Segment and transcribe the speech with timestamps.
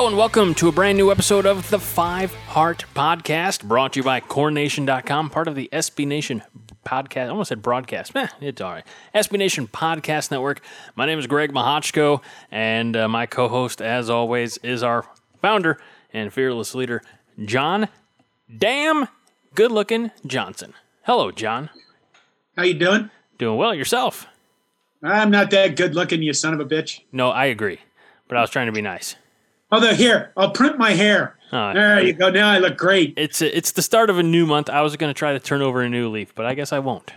[0.00, 4.00] Hello and welcome to a brand new episode of the Five Heart Podcast, brought to
[4.00, 6.42] you by CornNation.com, part of the SB Nation
[6.86, 7.26] podcast.
[7.26, 8.14] I almost said broadcast.
[8.14, 8.84] Meh, it's all right.
[9.14, 10.62] SB Nation Podcast Network.
[10.96, 15.04] My name is Greg Mahochko, and uh, my co-host, as always, is our
[15.42, 15.78] founder
[16.14, 17.02] and fearless leader,
[17.44, 17.88] John
[18.56, 19.06] Damn
[19.54, 20.72] Good Looking Johnson.
[21.02, 21.68] Hello, John.
[22.56, 23.10] How you doing?
[23.36, 24.26] Doing well yourself?
[25.02, 27.02] I'm not that good looking, you son of a bitch.
[27.12, 27.80] No, I agree,
[28.28, 29.16] but I was trying to be nice.
[29.72, 31.36] Although here, I'll print my hair.
[31.52, 32.30] Uh, there you go.
[32.30, 33.14] Now I look great.
[33.16, 34.68] It's it's the start of a new month.
[34.68, 36.78] I was going to try to turn over a new leaf, but I guess I
[36.78, 37.12] won't.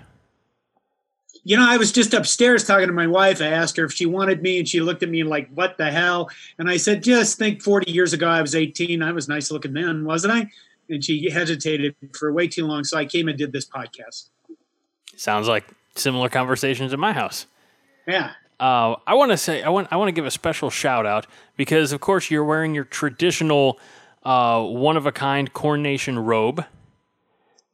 [1.45, 3.41] You know, I was just upstairs talking to my wife.
[3.41, 5.91] I asked her if she wanted me, and she looked at me like, "What the
[5.91, 9.03] hell?" And I said, "Just think, 40 years ago, I was 18.
[9.03, 10.49] I was nice looking then, wasn't I?"
[10.89, 14.29] And she hesitated for way too long, so I came and did this podcast.
[15.15, 17.45] Sounds like similar conversations in my house.
[18.07, 18.31] Yeah.
[18.59, 21.27] Uh, I want to say I want I want to give a special shout out
[21.57, 23.79] because of course you're wearing your traditional
[24.23, 26.65] uh, one of a kind Corn Nation robe,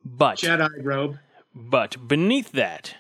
[0.04, 1.20] but Jedi robe.
[1.54, 2.96] but beneath that,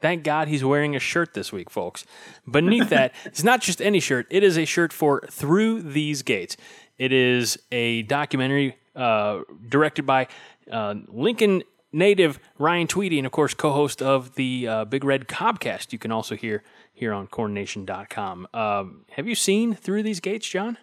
[0.00, 2.04] thank God he's wearing a shirt this week, folks.
[2.50, 6.56] Beneath that, it's not just any shirt; it is a shirt for Through These Gates.
[6.98, 10.28] It is a documentary uh, directed by
[10.70, 11.62] uh, Lincoln
[11.92, 15.92] native Ryan Tweedy, and of course, co-host of the uh, Big Red Cobcast.
[15.92, 16.62] You can also hear
[16.98, 18.48] here on CornNation.com.
[18.52, 20.78] Um, have you seen Through These Gates, John?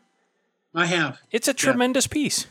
[0.73, 1.19] I have.
[1.31, 2.47] It's a tremendous piece.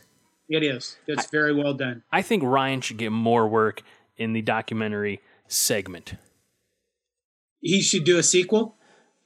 [0.49, 0.97] It is.
[1.07, 2.03] It's very well done.
[2.13, 3.83] I think Ryan should get more work
[4.17, 6.15] in the documentary segment.
[7.61, 8.77] He should do a sequel.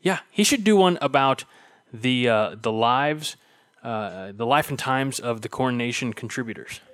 [0.01, 1.45] Yeah, he should do one about
[1.93, 3.37] the uh, the lives,
[3.83, 6.81] uh, the life and times of the Corn Nation contributors.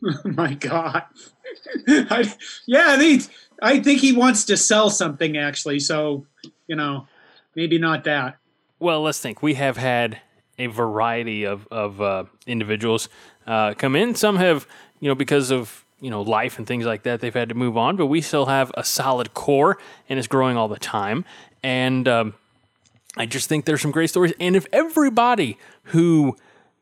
[0.00, 1.02] Oh my God.
[1.88, 2.32] I,
[2.66, 3.22] yeah, I think,
[3.60, 5.80] I think he wants to sell something actually.
[5.80, 6.24] So,
[6.68, 7.08] you know,
[7.56, 8.38] maybe not that.
[8.78, 9.42] Well, let's think.
[9.42, 10.20] We have had
[10.58, 13.08] a variety of of uh, individuals
[13.46, 14.14] uh, come in.
[14.14, 14.68] Some have,
[15.00, 17.76] you know, because of you know life and things like that, they've had to move
[17.76, 17.96] on.
[17.96, 21.24] But we still have a solid core, and it's growing all the time.
[21.62, 22.34] And um,
[23.16, 24.32] I just think there's some great stories.
[24.38, 26.36] And if everybody who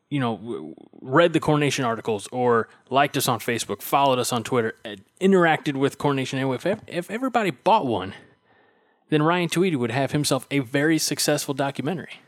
[0.09, 4.43] you know, read the Corn Nation articles or liked us on Facebook, followed us on
[4.43, 4.73] Twitter,
[5.19, 8.13] interacted with Corn Nation anyway, if, if everybody bought one,
[9.09, 12.21] then Ryan Tweedy would have himself a very successful documentary.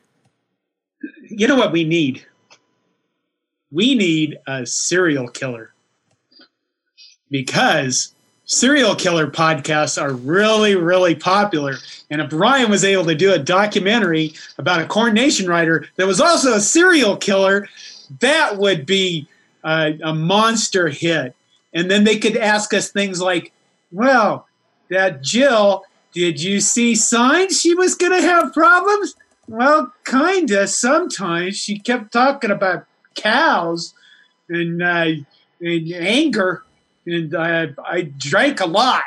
[1.30, 2.26] You know what we need?
[3.72, 5.74] We need a serial killer.
[7.30, 8.14] Because
[8.46, 11.76] serial killer podcasts are really, really popular.
[12.10, 16.08] And if Brian was able to do a documentary about a Corn Nation writer that
[16.08, 17.70] was also a serial killer,
[18.20, 19.28] that would be
[19.64, 21.36] a, a monster hit.
[21.74, 23.52] And then they could ask us things like,
[23.92, 24.48] well,
[24.90, 29.16] that Jill, did you see signs she was going to have problems?
[29.48, 30.68] Well, kinda.
[30.68, 33.94] Sometimes she kept talking about cows
[34.48, 35.06] and, uh,
[35.62, 36.64] and anger,
[37.06, 39.04] and uh, I drank a lot.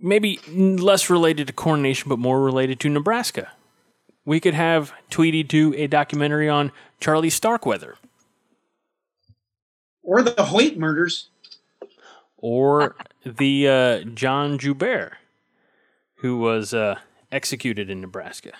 [0.00, 3.52] Maybe less related to Corn Nation, but more related to Nebraska.
[4.26, 7.96] We could have Tweedy do a documentary on Charlie Starkweather
[10.02, 11.28] Or the Hoyt murders.
[12.38, 15.14] or the uh, John Joubert,
[16.16, 16.98] who was uh,
[17.32, 18.52] executed in Nebraska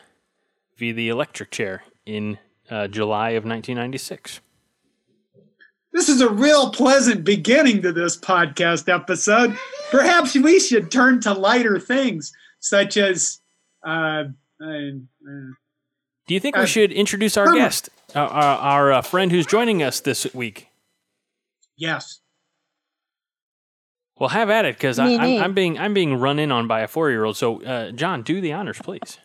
[0.76, 2.38] via the electric chair in
[2.70, 4.40] uh, July of 1996.
[5.92, 9.56] This is a real pleasant beginning to this podcast episode.
[9.90, 13.40] Perhaps we should turn to lighter things, such as.
[13.86, 14.24] Uh,
[14.60, 14.90] uh,
[16.26, 17.54] Do you think we Uh, should introduce our on.
[17.54, 20.68] guest, uh, our, our uh, friend who's joining us this week?
[21.76, 22.20] yes.
[24.18, 25.20] Well, have at it, because I'm.
[25.20, 27.36] I'm being I'm being run in on by a four year old.
[27.36, 29.18] So, uh, John, do the honors, please.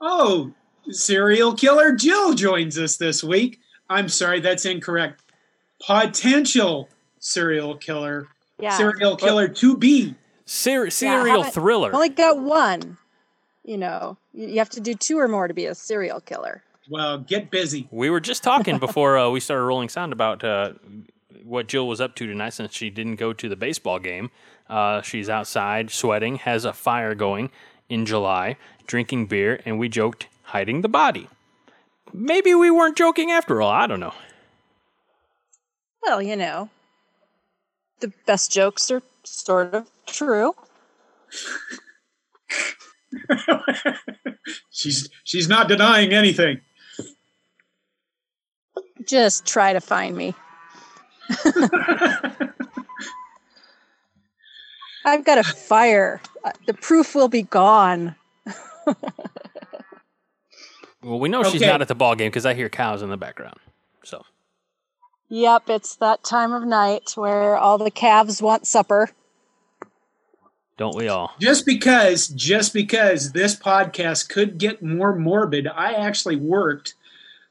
[0.00, 0.52] Oh,
[0.90, 3.58] serial killer Jill joins us this week.
[3.88, 5.22] I'm sorry, that's incorrect.
[5.84, 6.88] Potential
[7.18, 8.28] serial killer.
[8.58, 8.76] Yeah.
[8.76, 10.14] Serial killer to be.
[10.44, 11.94] Ser- serial haven't- thriller.
[11.94, 12.98] Only got one.
[13.64, 16.62] You know, you you have to do two or more to be a serial killer.
[16.90, 17.86] Well, get busy.
[17.90, 20.72] We were just talking before uh, we started rolling sound about uh,
[21.44, 24.30] what Jill was up to tonight since she didn't go to the baseball game.
[24.68, 27.50] Uh, she's outside sweating, has a fire going
[27.88, 28.56] in July,
[28.86, 31.28] drinking beer, and we joked hiding the body.
[32.12, 33.70] maybe we weren't joking after all.
[33.70, 34.14] I don't know.
[36.02, 36.70] Well, you know,
[38.00, 40.54] the best jokes are sort of true.
[44.70, 46.60] she's she's not denying anything.
[49.06, 50.34] Just try to find me.
[55.04, 56.20] I've got a fire.
[56.44, 58.14] Uh, The proof will be gone.
[61.00, 63.16] Well, we know she's not at the ball game because I hear cows in the
[63.16, 63.58] background.
[64.02, 64.24] So
[65.28, 69.10] Yep, it's that time of night where all the calves want supper.
[70.76, 71.32] don't we all?
[71.38, 76.94] Just because, just because this podcast could get more morbid, I actually worked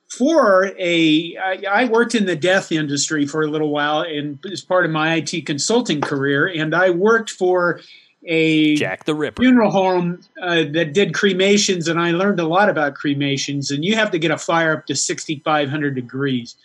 [0.09, 1.35] for a.
[1.37, 4.91] I, I worked in the death industry for a little while, and as part of
[4.91, 7.81] my IT consulting career, and I worked for
[8.27, 9.41] a Jack the Ripper.
[9.41, 13.71] funeral home uh, that did cremations, and I learned a lot about cremations.
[13.71, 16.55] And you have to get a fire up to 6,500 degrees,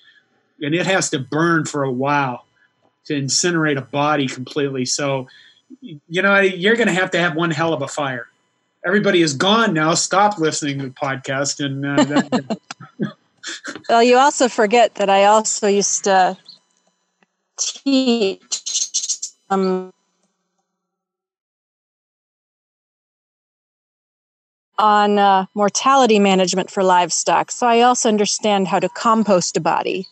[0.60, 2.44] and it has to burn for a while
[3.04, 4.84] to incinerate a body completely.
[4.84, 5.28] So,
[5.80, 8.28] you know, you're going to have to have one hell of a fire.
[8.84, 9.94] Everybody is gone now.
[9.94, 13.16] Stop listening to the podcast, and uh, that,
[13.88, 16.36] Well, you also forget that I also used to
[17.58, 19.92] teach um,
[24.78, 27.50] on uh, mortality management for livestock.
[27.50, 30.06] So I also understand how to compost a body.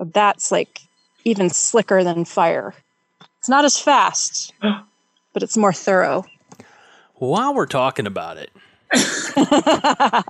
[0.00, 0.80] That's like
[1.24, 2.74] even slicker than fire.
[3.38, 6.24] It's not as fast, but it's more thorough.
[7.16, 8.50] While we're talking about it,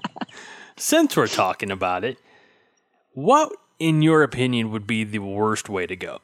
[0.76, 2.18] since we're talking about it,
[3.12, 6.20] what, in your opinion, would be the worst way to go?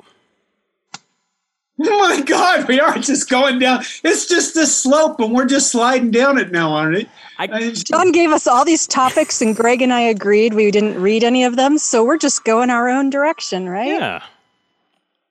[1.83, 3.83] oh my God, we are just going down.
[4.05, 7.09] It's just a slope, and we're just sliding down it now, aren't it?
[7.39, 11.01] I- I- John gave us all these topics, and Greg and I agreed we didn't
[11.01, 13.89] read any of them, so we're just going our own direction, right?
[13.89, 14.23] Yeah.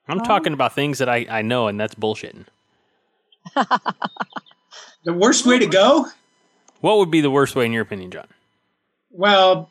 [0.08, 2.46] I'm talking about things that I, I know, and that's bullshitting.
[3.54, 6.06] the worst way to go?
[6.80, 8.26] What would be the worst way, in your opinion, John?
[9.10, 9.70] Well,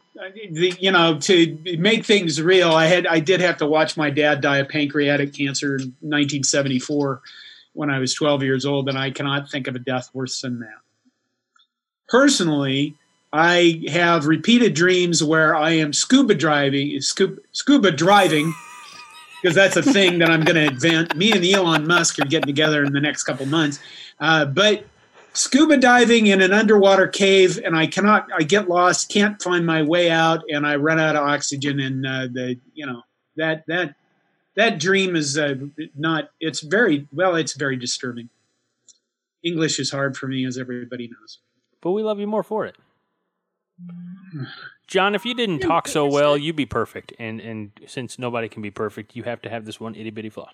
[0.79, 4.41] you know, to make things real, I had I did have to watch my dad
[4.41, 7.21] die of pancreatic cancer in 1974
[7.73, 10.59] when I was 12 years old, and I cannot think of a death worse than
[10.59, 10.79] that.
[12.09, 12.95] Personally,
[13.31, 18.53] I have repeated dreams where I am scuba driving, scuba, scuba driving,
[19.41, 21.15] because that's a thing that I'm going to invent.
[21.15, 23.79] Me and Elon Musk are getting together in the next couple months,
[24.19, 24.83] uh, but
[25.33, 29.81] scuba diving in an underwater cave and i cannot i get lost can't find my
[29.81, 33.01] way out and i run out of oxygen and uh, the you know
[33.35, 33.95] that that
[34.55, 35.55] that dream is uh,
[35.95, 38.29] not it's very well it's very disturbing
[39.43, 41.39] english is hard for me as everybody knows
[41.81, 42.75] But we love you more for it.
[44.87, 47.13] John, if you didn't talk so well, you'd be perfect.
[47.19, 50.29] And and since nobody can be perfect, you have to have this one itty bitty
[50.29, 50.49] flaw.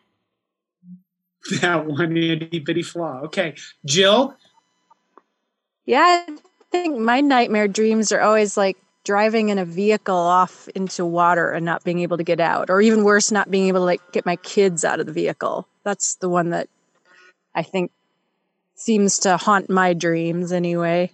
[1.62, 3.56] that one itty bitty flaw okay
[3.86, 4.36] jill
[5.86, 6.38] Yeah, I
[6.72, 11.64] think my nightmare dreams are always like driving in a vehicle off into water and
[11.64, 14.26] not being able to get out, or even worse, not being able to like get
[14.26, 15.68] my kids out of the vehicle.
[15.84, 16.68] That's the one that
[17.54, 17.92] I think
[18.76, 21.12] seems to haunt my dreams anyway.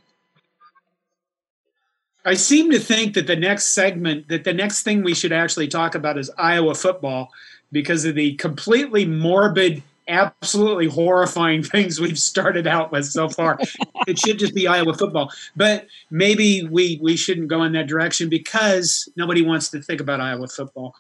[2.24, 5.68] I seem to think that the next segment, that the next thing we should actually
[5.68, 7.32] talk about is Iowa football
[7.72, 13.60] because of the completely morbid, absolutely horrifying things we've started out with so far.
[14.08, 15.32] it should just be Iowa football.
[15.56, 20.22] But maybe we, we shouldn't go in that direction because nobody wants to think about
[20.22, 20.96] Iowa football.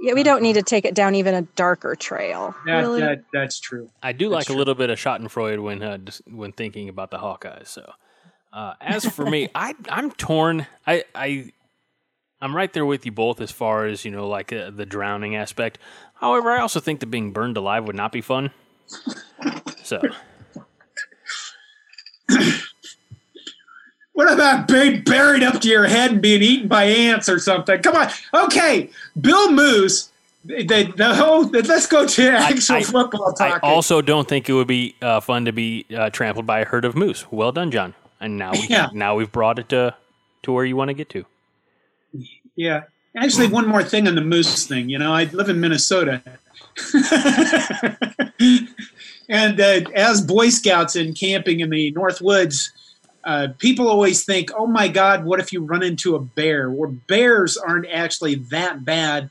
[0.00, 2.54] Yeah, we don't need to take it down even a darker trail.
[2.66, 3.00] That, really?
[3.00, 3.90] that, that's true.
[4.02, 5.98] I do That's like a little bit of Schadenfreude when uh,
[6.30, 7.68] when thinking about the Hawkeyes.
[7.68, 7.90] So,
[8.52, 10.66] uh, as for me, I I'm torn.
[10.86, 11.50] I I
[12.40, 15.34] I'm right there with you both as far as you know, like uh, the drowning
[15.34, 15.78] aspect.
[16.20, 18.50] However, I also think that being burned alive would not be fun.
[19.82, 20.00] So,
[24.12, 27.82] What about being buried up to your head and being eaten by ants or something?
[27.82, 28.08] Come on.
[28.32, 28.88] Okay.
[29.20, 30.08] Bill Moos.
[30.46, 34.68] The, the whole, let's go to actual I- football I also don't think it would
[34.68, 37.26] be uh, fun to be uh, trampled by a herd of moose.
[37.30, 37.94] Well done, John.
[38.20, 38.88] And now we Yeah.
[38.94, 39.94] now we've brought it to
[40.44, 41.26] to where you want to get to.
[42.54, 42.84] Yeah.
[43.16, 44.90] Actually, one more thing on the moose thing.
[44.90, 46.22] You know, I live in Minnesota.
[49.28, 52.72] and uh, as Boy Scouts and camping in the North Woods,
[53.24, 56.70] uh, people always think, oh my God, what if you run into a bear?
[56.70, 59.30] Where bears aren't actually that bad.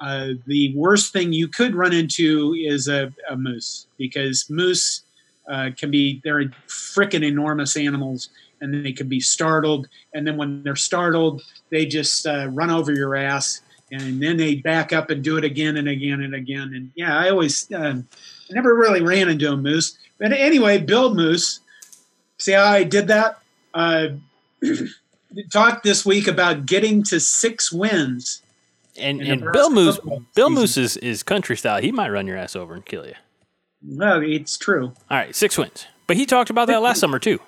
[0.00, 5.02] Uh, the worst thing you could run into is a, a moose because moose
[5.46, 10.62] uh, can be they're freaking enormous animals, and they can be startled, and then when
[10.62, 15.22] they're startled, they just uh, run over your ass, and then they back up and
[15.22, 16.72] do it again and again and again.
[16.74, 21.14] And yeah, I always uh, I never really ran into a moose, but anyway, Bill
[21.14, 21.60] Moos.
[22.38, 23.38] See how I did that?
[23.74, 24.08] Uh,
[25.52, 28.42] talked this week about getting to six wins.
[28.98, 30.54] And and Bill Moos Bill season.
[30.54, 31.80] Moose is, is country style.
[31.80, 33.14] He might run your ass over and kill you.
[33.82, 34.92] No, it's true.
[35.10, 35.86] All right, six wins.
[36.06, 37.40] But he talked about that last summer too.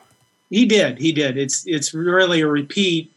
[0.53, 0.99] He did.
[0.99, 1.39] He did.
[1.39, 3.11] It's it's really a repeat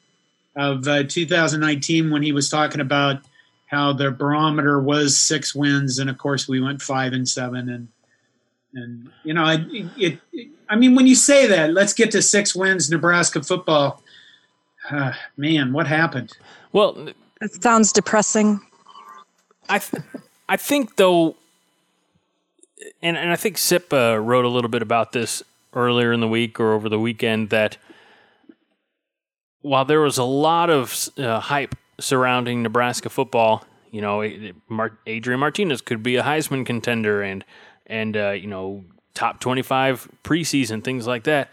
[0.56, 3.18] of uh, 2019 when he was talking about
[3.66, 7.90] how the barometer was six wins, and of course we went five and seven, and
[8.74, 12.22] and you know it, it, it I mean when you say that, let's get to
[12.22, 14.02] six wins, Nebraska football.
[14.90, 16.38] Uh, man, what happened?
[16.72, 17.10] Well,
[17.42, 18.62] It sounds depressing.
[19.68, 20.04] I th-
[20.48, 21.36] I think though,
[23.02, 25.44] and and I think Sip uh, wrote a little bit about this
[25.76, 27.78] earlier in the week or over the weekend that
[29.62, 34.22] while there was a lot of uh, hype surrounding Nebraska football, you know,
[35.08, 37.44] Adrian Martinez could be a Heisman contender and
[37.88, 41.50] and uh, you know top twenty five preseason things like that.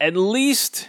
[0.00, 0.88] At least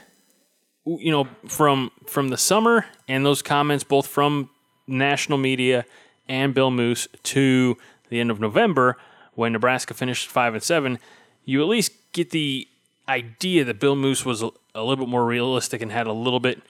[0.85, 4.49] you know from from the summer and those comments both from
[4.87, 5.85] national media
[6.27, 7.77] and Bill Moos to
[8.09, 8.97] the end of November
[9.33, 10.99] when Nebraska finished 5 and 7
[11.45, 12.67] you at least get the
[13.07, 16.39] idea that Bill Moos was a, a little bit more realistic and had a little
[16.39, 16.61] bit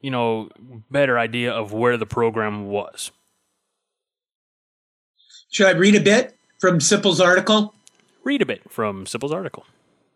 [0.00, 0.48] you know
[0.90, 3.10] better idea of where the program was
[5.50, 7.74] Should I read a bit from Sipple's article?
[8.24, 9.66] read a bit from Sipple's article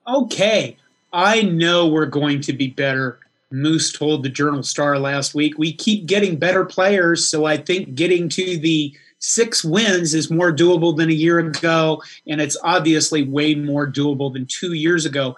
[0.08, 0.76] Okay,
[1.12, 3.18] I know we're going to be better.
[3.50, 5.58] Moos told the Journal Star last week.
[5.58, 10.54] We keep getting better players, so I think getting to the six wins is more
[10.54, 15.36] doable than a year ago, and it's obviously way more doable than two years ago.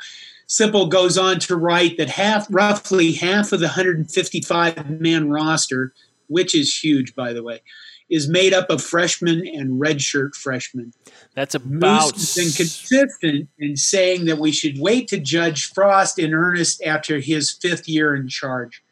[0.49, 5.93] Sipple goes on to write that half, roughly half of the 155 man roster,
[6.29, 7.61] which is huge, by the way,
[8.09, 10.93] is made up of freshmen and redshirt freshmen.
[11.35, 16.19] that's about Moos has been consistent in saying that we should wait to judge Frost
[16.19, 18.83] in earnest after his fifth year in charge.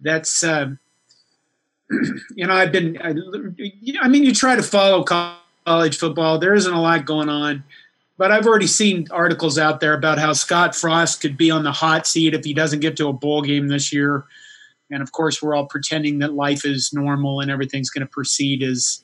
[0.00, 0.80] That's, um,
[1.90, 3.14] you know, I've been, I,
[4.02, 7.64] I mean, you try to follow college football, there isn't a lot going on.
[8.18, 11.72] But I've already seen articles out there about how Scott Frost could be on the
[11.72, 14.24] hot seat if he doesn't get to a bowl game this year.
[14.90, 18.62] And of course, we're all pretending that life is normal and everything's going to proceed
[18.62, 19.02] as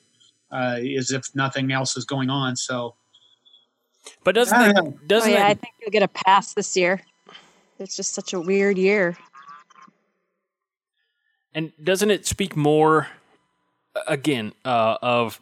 [0.51, 2.55] uh, as if nothing else is going on.
[2.55, 2.95] So
[4.23, 4.95] but doesn't I it, don't.
[4.95, 7.01] Oh, doesn't I think you'll get a pass this year.
[7.79, 9.17] It's just such a weird year.
[11.55, 13.07] And doesn't it speak more,
[14.07, 15.39] again, uh, of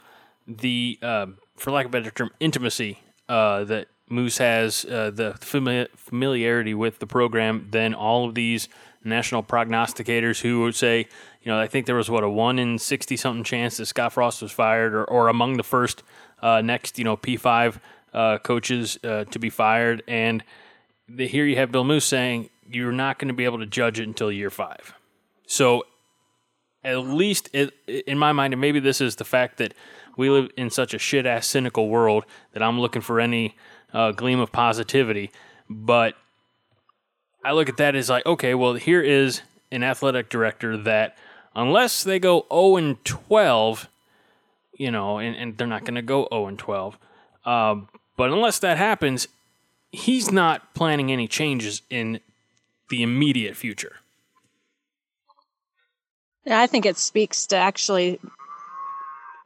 [0.47, 2.99] the, uh, for lack of a better term, intimacy
[3.29, 8.67] uh, that Moos has, uh, the fami- familiarity with the program than all of these
[9.03, 11.07] national prognosticators who would say,
[11.41, 14.13] you know, I think there was what a one in sixty something chance that Scott
[14.13, 16.03] Frost was fired, or, or among the first
[16.41, 17.79] uh, next, you know, P five
[18.13, 20.43] uh, coaches uh, to be fired, and
[21.07, 23.99] the, here you have Bill Moos saying you're not going to be able to judge
[23.99, 24.93] it until year five.
[25.47, 25.85] So
[26.83, 29.73] at least it, in my mind, and maybe this is the fact that
[30.17, 33.55] we live in such a shit ass cynical world that I'm looking for any
[33.93, 35.31] uh, gleam of positivity.
[35.69, 36.15] But
[37.43, 41.17] I look at that as like, okay, well, here is an athletic director that,
[41.55, 43.87] unless they go 0 and 12,
[44.77, 46.97] you know, and, and they're not going to go 0 and 12,
[47.45, 49.27] um, but unless that happens,
[49.91, 52.19] he's not planning any changes in
[52.89, 53.97] the immediate future.
[56.45, 58.19] Yeah, I think it speaks to actually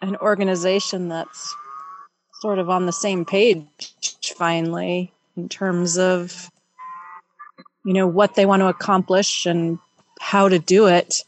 [0.01, 1.53] an organization that's
[2.41, 3.65] sort of on the same page
[4.35, 6.49] finally in terms of
[7.83, 9.79] you know what they want to accomplish and
[10.19, 11.23] how to do it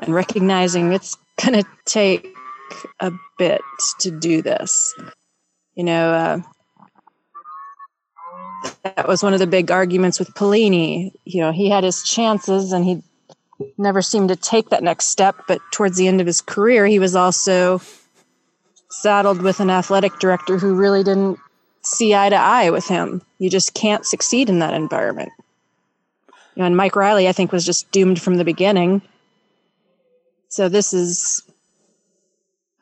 [0.00, 2.26] and recognizing it's going to take
[3.00, 3.60] a bit
[3.98, 4.94] to do this
[5.74, 6.40] you know uh,
[8.84, 11.12] that was one of the big arguments with Pelini.
[11.24, 13.02] You know, he had his chances and he
[13.78, 15.36] never seemed to take that next step.
[15.46, 17.80] But towards the end of his career, he was also
[18.90, 21.38] saddled with an athletic director who really didn't
[21.82, 23.22] see eye to eye with him.
[23.38, 25.30] You just can't succeed in that environment.
[26.54, 29.02] You know, and Mike Riley, I think, was just doomed from the beginning.
[30.48, 31.42] So this is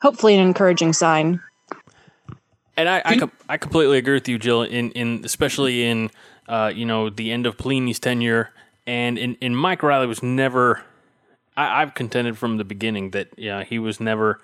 [0.03, 1.41] hopefully an encouraging sign.
[2.77, 4.63] And I, I, com- I completely agree with you, Jill.
[4.63, 6.11] In, in especially in
[6.49, 8.51] uh, you know the end of Pelini's tenure,
[8.87, 10.83] and in, in Mike Riley was never.
[11.57, 14.41] I, I've contended from the beginning that yeah he was never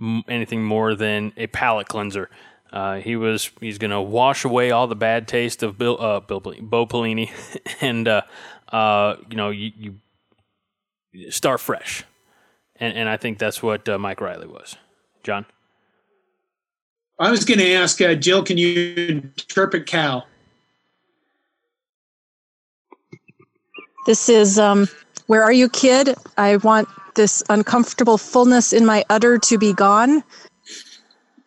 [0.00, 2.30] m- anything more than a palate cleanser.
[2.72, 6.20] Uh, he was he's going to wash away all the bad taste of Bill uh,
[6.20, 7.30] Bill Bo Pelini,
[7.80, 8.22] and uh,
[8.72, 9.72] uh, you know you,
[11.12, 12.04] you, start fresh,
[12.76, 14.76] and and I think that's what uh, Mike Riley was.
[15.22, 15.46] John,
[17.18, 20.26] I was going to ask uh, Jill, can you interpret Cal?
[24.06, 24.88] This is um,
[25.26, 26.14] where are you, kid?
[26.38, 30.22] I want this uncomfortable fullness in my udder to be gone.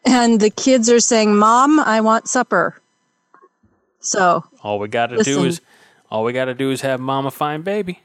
[0.05, 2.75] And the kids are saying, Mom, I want supper.
[4.01, 5.61] So all we got to do is
[6.11, 7.99] all we got to do is have Mama find baby.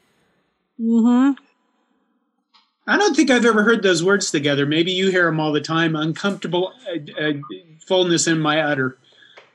[0.81, 1.33] Mm-hmm.
[2.87, 4.67] I don't think I've ever heard those words together.
[4.67, 5.97] Maybe you hear them all the time.
[5.97, 7.33] Uncomfortable uh, uh,
[7.87, 8.99] fullness in my udder.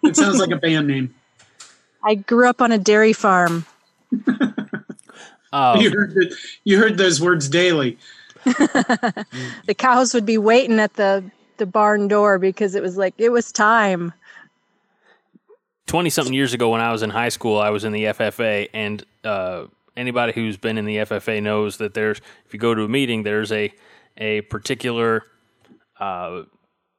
[0.03, 1.13] It sounds like a band name.
[2.03, 3.65] I grew up on a dairy farm.
[5.51, 5.79] Oh.
[5.79, 7.97] You heard the, you heard those words daily.
[8.43, 11.23] the cows would be waiting at the
[11.57, 14.13] the barn door because it was like it was time.
[15.87, 18.69] 20 something years ago when I was in high school, I was in the FFA
[18.73, 19.65] and uh,
[19.97, 23.23] anybody who's been in the FFA knows that there's if you go to a meeting,
[23.23, 23.73] there's a
[24.17, 25.23] a particular
[25.99, 26.43] uh,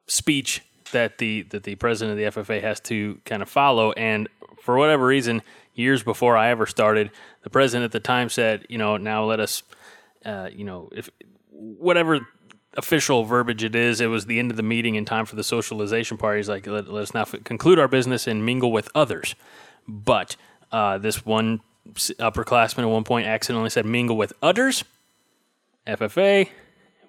[0.07, 4.27] speech that the that the president of the FFA has to kind of follow and
[4.61, 5.41] for whatever reason
[5.73, 7.11] years before I ever started,
[7.43, 9.63] the president at the time said, you know, now let us,
[10.25, 11.09] uh, you know, if
[11.49, 12.19] whatever
[12.77, 15.43] official verbiage it is, it was the end of the meeting in time for the
[15.43, 16.39] socialization party.
[16.39, 19.35] He's like, let, us now f- conclude our business and mingle with others.
[19.87, 20.35] But
[20.71, 24.83] uh, this one upperclassman at one point accidentally said mingle with others.
[25.87, 26.47] FFA.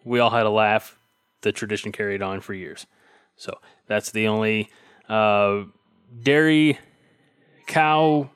[0.04, 0.98] We all had a laugh.
[1.42, 2.86] The tradition carried on for years.
[3.36, 4.70] So that's the only
[5.08, 5.64] uh,
[6.22, 6.78] dairy
[7.66, 8.30] cow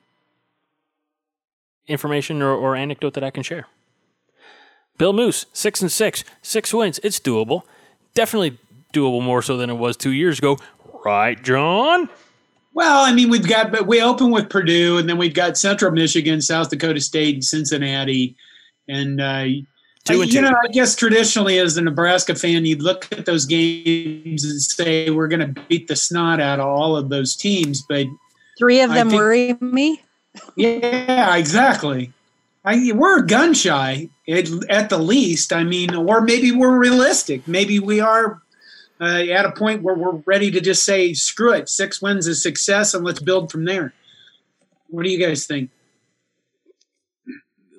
[1.88, 3.66] information or, or anecdote that I can share.
[4.98, 6.98] Bill Moos, six and six, six wins.
[7.02, 7.62] It's doable.
[8.14, 8.58] Definitely
[8.94, 10.58] doable more so than it was two years ago.
[11.04, 12.08] Right, John?
[12.72, 15.90] Well, I mean, we've got, but we open with Purdue, and then we've got Central
[15.92, 18.36] Michigan, South Dakota State, and Cincinnati,
[18.88, 19.44] and uh,
[20.04, 20.40] two and you two.
[20.42, 25.10] know, I guess traditionally, as a Nebraska fan, you'd look at those games and say
[25.10, 28.06] we're going to beat the snot out of all of those teams, but
[28.58, 30.02] Three of them think- worry me.
[30.54, 32.12] Yeah, exactly.
[32.64, 35.52] I, we're gun shy at, at the least.
[35.52, 37.46] I mean, or maybe we're realistic.
[37.46, 38.42] Maybe we are
[39.00, 42.42] uh, at a point where we're ready to just say, screw it, six wins is
[42.42, 43.92] success, and let's build from there.
[44.88, 45.70] What do you guys think?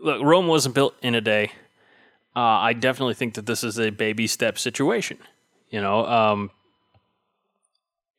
[0.02, 1.52] Look, Rome wasn't built in a day.
[2.36, 5.18] Uh, I definitely think that this is a baby step situation.
[5.70, 6.52] You know, um,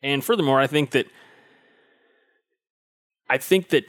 [0.02, 1.06] and furthermore, I think that
[3.30, 3.84] I think that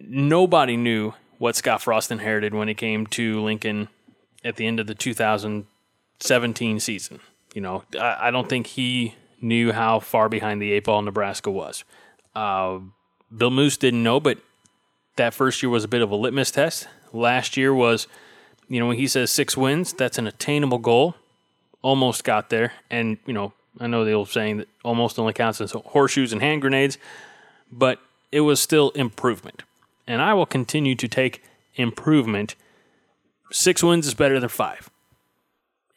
[0.00, 3.88] nobody knew what Scott Frost inherited when he came to Lincoln
[4.44, 7.20] at the end of the 2017 season.
[7.54, 11.50] You know, I, I don't think he knew how far behind the eight ball Nebraska
[11.50, 11.84] was.
[12.34, 12.78] Uh,
[13.34, 14.38] Bill Moos didn't know, but
[15.16, 16.88] that first year was a bit of a litmus test.
[17.12, 18.06] Last year was,
[18.68, 21.16] you know, when he says six wins, that's an attainable goal.
[21.82, 22.72] Almost got there.
[22.90, 26.40] And, you know, I know the old saying that almost only counts as horseshoes and
[26.40, 26.98] hand grenades,
[27.70, 28.00] but
[28.32, 29.62] it was still improvement.
[30.06, 31.42] And I will continue to take
[31.74, 32.54] improvement.
[33.50, 34.90] Six wins is better than five.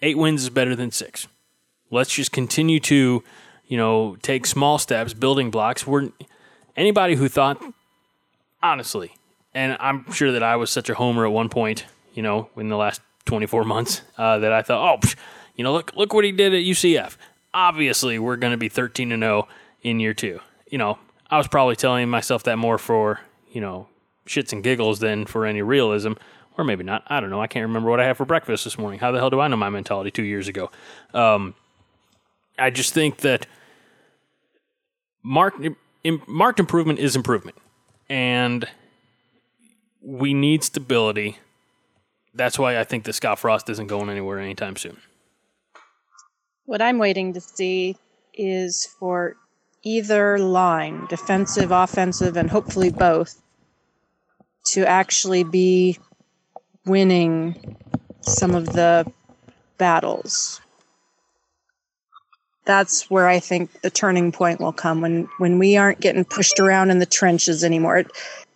[0.02, 1.28] Eight wins is better than six.
[1.92, 3.24] Let's just continue to,
[3.68, 5.86] you know, take small steps, building blocks.
[5.86, 6.10] We're
[6.76, 7.62] anybody who thought,
[8.62, 9.14] honestly,
[9.54, 12.70] and I'm sure that I was such a homer at one point, you know, in
[12.70, 15.16] the last 24 months, uh, that I thought, oh, psh,
[15.56, 17.18] you know, look, look what he did at UCF.
[17.54, 19.48] Obviously, we're going to be 13 and 0
[19.82, 20.40] in year two.
[20.70, 23.20] You know, I was probably telling myself that more for,
[23.52, 23.88] you know,
[24.30, 26.14] shits and giggles than for any realism,
[26.58, 27.04] or maybe not.
[27.08, 27.42] I don't know.
[27.42, 29.00] I can't remember what I had for breakfast this morning.
[29.00, 30.70] How the hell do I know my mentality two years ago?
[31.14, 31.56] Um,
[32.58, 33.48] I just think that
[35.24, 35.66] marked
[36.28, 37.58] marked improvement is improvement,
[38.10, 38.66] and
[40.02, 41.40] we need stability.
[42.34, 44.98] That's why I think that Scott Frost isn't going anywhere anytime soon.
[46.66, 47.98] What I'm waiting to see
[48.34, 49.36] is for
[49.84, 53.42] either line, defensive, offensive, and hopefully both,
[54.74, 55.98] to actually be
[56.86, 57.78] winning
[58.22, 59.10] some of the
[59.78, 60.62] battles.
[62.66, 66.60] That's where I think the turning point will come when when we aren't getting pushed
[66.60, 68.04] around in the trenches anymore.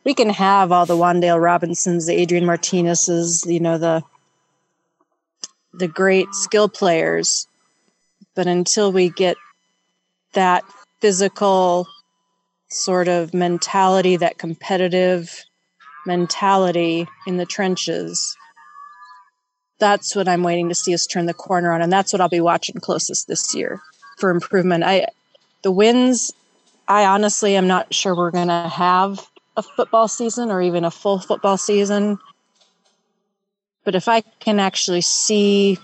[0.03, 4.03] We can have all the Wan'Dale Robinsons, the Adrian Martinez's, you know, the
[5.73, 7.47] the great skill players,
[8.35, 9.37] but until we get
[10.33, 10.63] that
[11.01, 11.87] physical
[12.69, 15.43] sort of mentality, that competitive
[16.05, 18.35] mentality in the trenches,
[19.79, 21.81] that's what I'm waiting to see us turn the corner on.
[21.81, 23.81] And that's what I'll be watching closest this year
[24.17, 24.83] for improvement.
[24.83, 25.07] I
[25.63, 26.31] the wins,
[26.87, 30.91] I honestly am not sure we're going to have a football season or even a
[30.91, 32.19] full football season.
[33.83, 35.77] But if I can actually see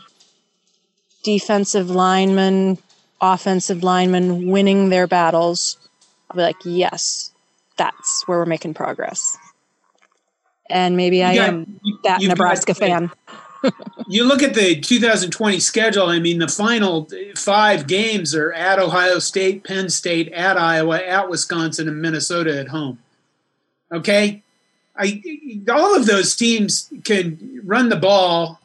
[1.23, 2.77] defensive linemen,
[3.21, 5.77] offensive linemen winning their battles,
[6.29, 7.31] I'll be like, yes,
[7.77, 9.37] that's where we're making progress.
[10.69, 13.11] And maybe I got- am that you've got- Nebraska fan.
[14.07, 16.05] you look at the 2020 schedule.
[16.07, 21.29] I mean, the final five games are at Ohio State, Penn State, at Iowa, at
[21.29, 22.99] Wisconsin, and Minnesota at home.
[23.91, 24.43] Okay,
[24.95, 25.21] I
[25.71, 28.61] all of those teams can run the ball,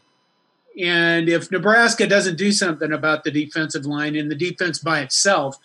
[0.81, 5.59] and if Nebraska doesn't do something about the defensive line and the defense by itself,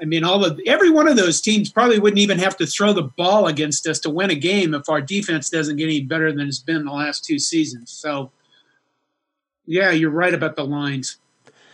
[0.00, 2.92] I mean, all of every one of those teams probably wouldn't even have to throw
[2.92, 6.32] the ball against us to win a game if our defense doesn't get any better
[6.32, 7.90] than it's been the last two seasons.
[7.90, 8.30] So.
[9.66, 11.16] Yeah, you're right about the lines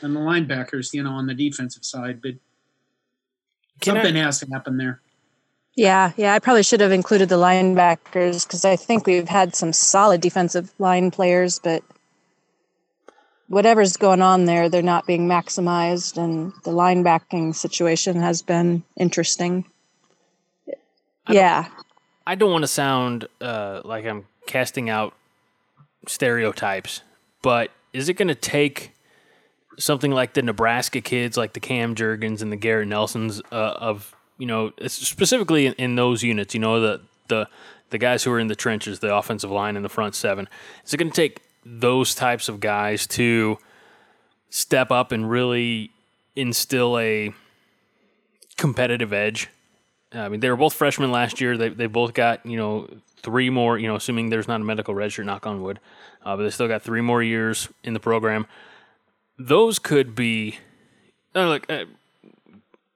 [0.01, 2.35] and the linebackers, you know, on the defensive side, but
[3.81, 5.01] Can I- something has to happen there.
[5.75, 9.73] Yeah, yeah, I probably should have included the linebackers because I think we've had some
[9.73, 11.83] solid defensive line players, but
[13.51, 19.65] whatever's going on there, they're not being maximized, and the linebacking situation has been interesting.
[21.29, 21.67] Yeah,
[22.27, 25.15] I don't want to sound uh, like I'm casting out
[26.07, 27.03] stereotypes,
[27.43, 28.93] but is it going to take
[29.79, 34.15] something like the Nebraska kids, like the Cam Jurgens and the Garrett Nelsons uh, of
[34.39, 37.49] you know specifically in, in those units, you know the the
[37.91, 40.49] the guys who are in the trenches, the offensive line and the front seven.
[40.85, 43.59] Is it going to take those types of guys to
[44.49, 45.91] step up and really
[46.37, 47.33] instill a
[48.57, 49.49] competitive edge?
[50.13, 51.57] I mean, they were both freshmen last year.
[51.57, 52.89] They they both got you know
[53.23, 53.79] three more.
[53.79, 55.79] You know, assuming there's not a medical redshirt, knock on wood,
[56.25, 58.47] uh, but they still got three more years in the program.
[59.39, 60.59] Those could be.
[61.35, 61.85] Uh, look, uh,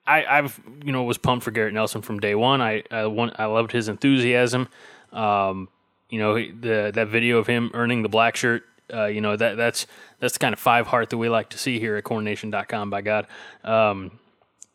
[0.07, 2.61] I I've you know was pumped for Garrett Nelson from day one.
[2.61, 4.69] I I, want, I loved his enthusiasm.
[5.13, 5.69] Um,
[6.15, 8.63] you know the that video of him earning the black shirt.
[8.93, 9.85] Uh, you know that that's
[10.21, 13.01] that's the kind of five heart that we like to see here at cornnation.com by
[13.01, 13.27] God.
[13.65, 14.21] Um,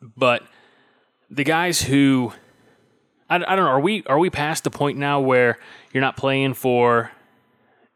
[0.02, 0.42] but
[1.30, 2.34] the guys who
[3.30, 5.58] I, I don't know are we are we past the point now where
[5.94, 7.10] you're not playing for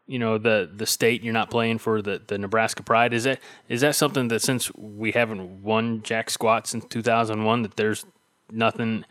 [0.07, 3.39] you know the the state you're not playing for the, the Nebraska pride is that
[3.69, 8.07] is that something that since we haven't won jack squat since 2001 that there's
[8.51, 9.05] nothing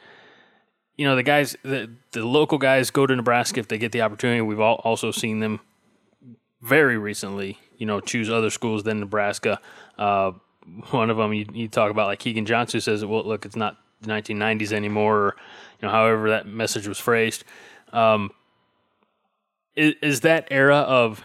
[0.96, 4.02] you know the guys the, the local guys go to Nebraska if they get the
[4.02, 5.60] opportunity we've all also seen them
[6.62, 9.60] very recently you know choose other schools than Nebraska
[9.98, 10.32] uh,
[10.90, 13.78] one of them you, you talk about like Keegan Johnson says well look it's not
[14.00, 15.36] the 1990s anymore or
[15.80, 17.44] you know however that message was phrased
[17.92, 18.30] um,
[19.76, 21.24] is, is that era of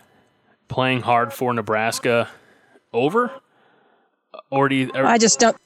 [0.68, 2.30] playing hard for Nebraska
[2.94, 3.32] over
[4.50, 5.58] or do you or, I just don't.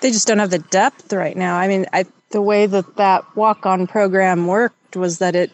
[0.00, 1.56] They just don't have the depth right now.
[1.56, 5.50] I mean, I, the way that that walk-on program worked was that it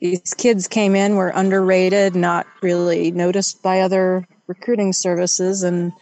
[0.00, 5.92] these kids came in were underrated, not really noticed by other recruiting services, and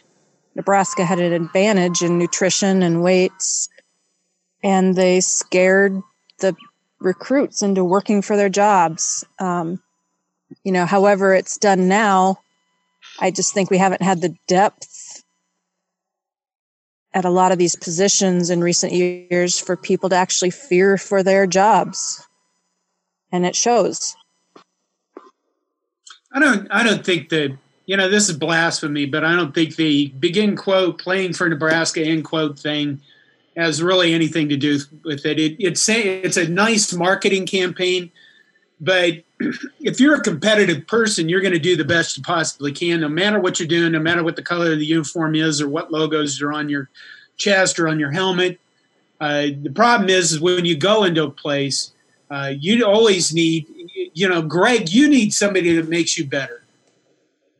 [0.55, 3.69] Nebraska had an advantage in nutrition and weights,
[4.61, 6.01] and they scared
[6.39, 6.53] the
[6.99, 9.23] recruits into working for their jobs.
[9.39, 9.81] Um,
[10.63, 12.39] you know, however it's done now,
[13.19, 14.92] I just think we haven't had the depth
[17.13, 21.23] at a lot of these positions in recent years for people to actually fear for
[21.23, 22.27] their jobs.
[23.31, 24.15] And it shows.
[26.31, 26.67] I don't.
[26.71, 30.55] I don't think that you know this is blasphemy, but I don't think the begin
[30.55, 33.01] quote playing for Nebraska end quote thing
[33.55, 35.39] has really anything to do with it.
[35.39, 38.11] it it's a, it's a nice marketing campaign,
[38.79, 39.23] but
[39.79, 43.09] if you're a competitive person, you're going to do the best you possibly can, no
[43.09, 45.91] matter what you're doing, no matter what the color of the uniform is or what
[45.91, 46.89] logos are on your
[47.37, 48.59] chest or on your helmet.
[49.19, 51.93] Uh, the problem is, is when you go into a place,
[52.29, 53.67] uh, you always need,
[54.13, 56.63] you know, Greg, you need somebody that makes you better.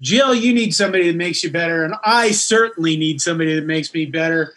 [0.01, 3.93] Jill, you need somebody that makes you better, and I certainly need somebody that makes
[3.93, 4.53] me better.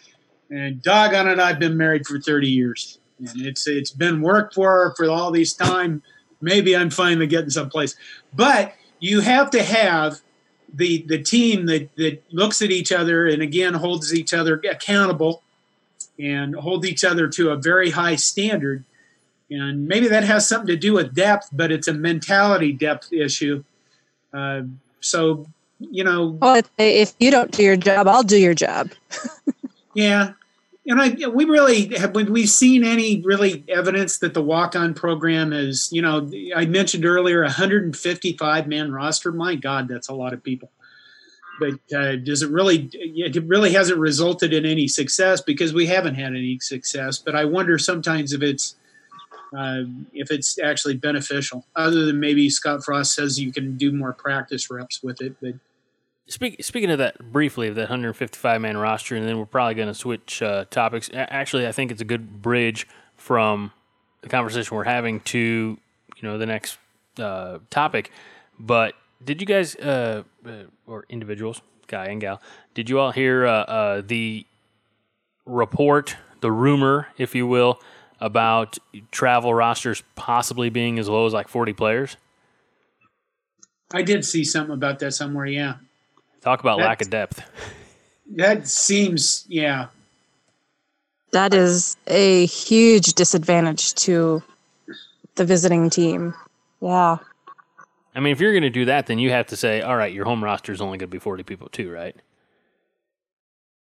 [0.49, 4.69] And doggone it, I've been married for 30 years, and it's it's been work for
[4.69, 6.01] her for all this time.
[6.41, 7.95] Maybe I'm finally getting someplace,
[8.33, 10.21] but you have to have
[10.73, 15.41] the the team that that looks at each other and again holds each other accountable
[16.19, 18.83] and holds each other to a very high standard.
[19.49, 23.63] And maybe that has something to do with depth, but it's a mentality depth issue.
[24.33, 24.63] Uh,
[24.99, 25.47] so,
[25.79, 28.91] you know, Well, if, if you don't do your job, I'll do your job.
[29.93, 30.33] yeah.
[30.89, 35.51] And I, we really have, when we've seen any really evidence that the walk-on program
[35.51, 39.31] is, you know, I mentioned earlier, 155 man roster.
[39.33, 40.71] My God, that's a lot of people.
[41.59, 42.89] but uh, does it really?
[42.93, 47.17] It really hasn't resulted in any success because we haven't had any success.
[47.17, 48.75] But I wonder sometimes if it's
[49.57, 54.13] uh, if it's actually beneficial, other than maybe Scott Frost says you can do more
[54.13, 55.35] practice reps with it.
[55.41, 55.55] But
[56.29, 59.87] Speak, speaking of that briefly of that 155 man roster, and then we're probably going
[59.87, 61.09] to switch uh, topics.
[61.13, 62.85] Actually, I think it's a good bridge
[63.15, 63.71] from
[64.21, 65.77] the conversation we're having to
[66.17, 66.77] you know the next
[67.19, 68.11] uh, topic.
[68.59, 70.51] But did you guys uh, uh,
[70.85, 72.41] or individuals, guy and gal,
[72.73, 74.45] did you all hear uh, uh, the
[75.45, 77.79] report, the rumor, if you will,
[78.19, 78.77] about
[79.11, 82.17] travel rosters possibly being as low as like 40 players?
[83.93, 85.45] I did see something about that somewhere.
[85.45, 85.75] Yeah,
[86.47, 87.41] Talk about lack of depth.
[88.37, 89.43] that seems.
[89.49, 89.87] Yeah,
[91.33, 94.41] That is a huge disadvantage to
[95.35, 96.33] the visiting team.
[96.79, 97.17] Yeah.
[98.15, 100.13] I mean, if you're going to do that, then you have to say, all right,
[100.13, 102.15] your home roster is only going to be 40 people too, right?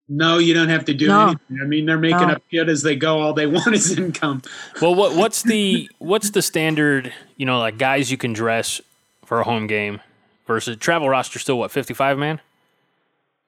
[0.09, 1.23] no, you don't have to do No.
[1.29, 1.61] anything.
[1.63, 2.35] I mean, they're making No.
[2.35, 3.21] up shit as they go.
[3.21, 4.43] All they want is income.
[4.83, 7.13] Well, what what's the what's the standard?
[7.37, 8.81] You know, like guys you can dress
[9.27, 10.01] for a home game
[10.49, 11.39] versus travel roster.
[11.39, 12.41] Still what 55 man?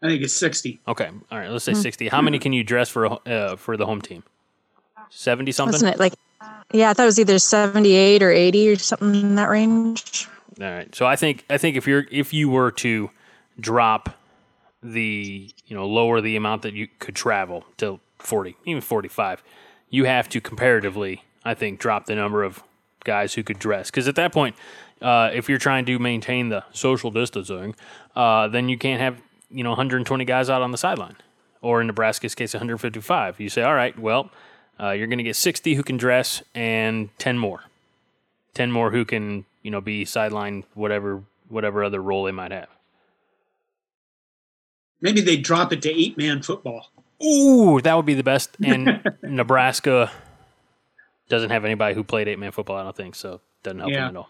[0.03, 0.81] I think it's sixty.
[0.89, 1.51] Okay, all right.
[1.51, 2.09] Let's say 60.
[2.09, 4.23] How many can you dress for a, uh, for the home team?
[5.11, 5.73] 70 something.
[5.73, 6.15] Wasn't it like,
[6.73, 10.29] yeah, I thought it was either 78 or 80 or something in that range.
[10.61, 10.95] All right.
[10.95, 13.11] So I think I think if you're if you were to
[13.59, 14.17] drop
[14.83, 19.43] the you know lower the amount that you could travel to 40, even 45,
[19.91, 22.63] you have to comparatively I think drop the number of
[23.05, 24.55] guys who could dress because at that point,
[25.01, 27.75] uh, if you're trying to maintain the social distancing,
[28.15, 31.17] uh, then you can't have you know 120 guys out on the sideline,
[31.63, 33.41] or in Nebraska's case 155.
[33.41, 34.31] You say, all right, well,
[34.79, 37.65] uh, you're going to get 60 who can dress and 10 more.
[38.55, 42.69] 10 more who can, you know, be sideline whatever whatever other role they might have.
[45.01, 46.91] Maybe they drop it to eight man football.
[47.25, 48.57] Ooh, that would be the best.
[48.65, 50.11] And Nebraska
[51.29, 54.01] doesn't have anybody who played eight man football, I don't think, so doesn't help Yeah.
[54.07, 54.29] them at all.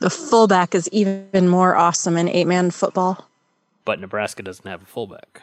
[0.00, 3.28] The fullback is even more awesome in eight man football.
[3.84, 5.42] But Nebraska doesn't have a fullback.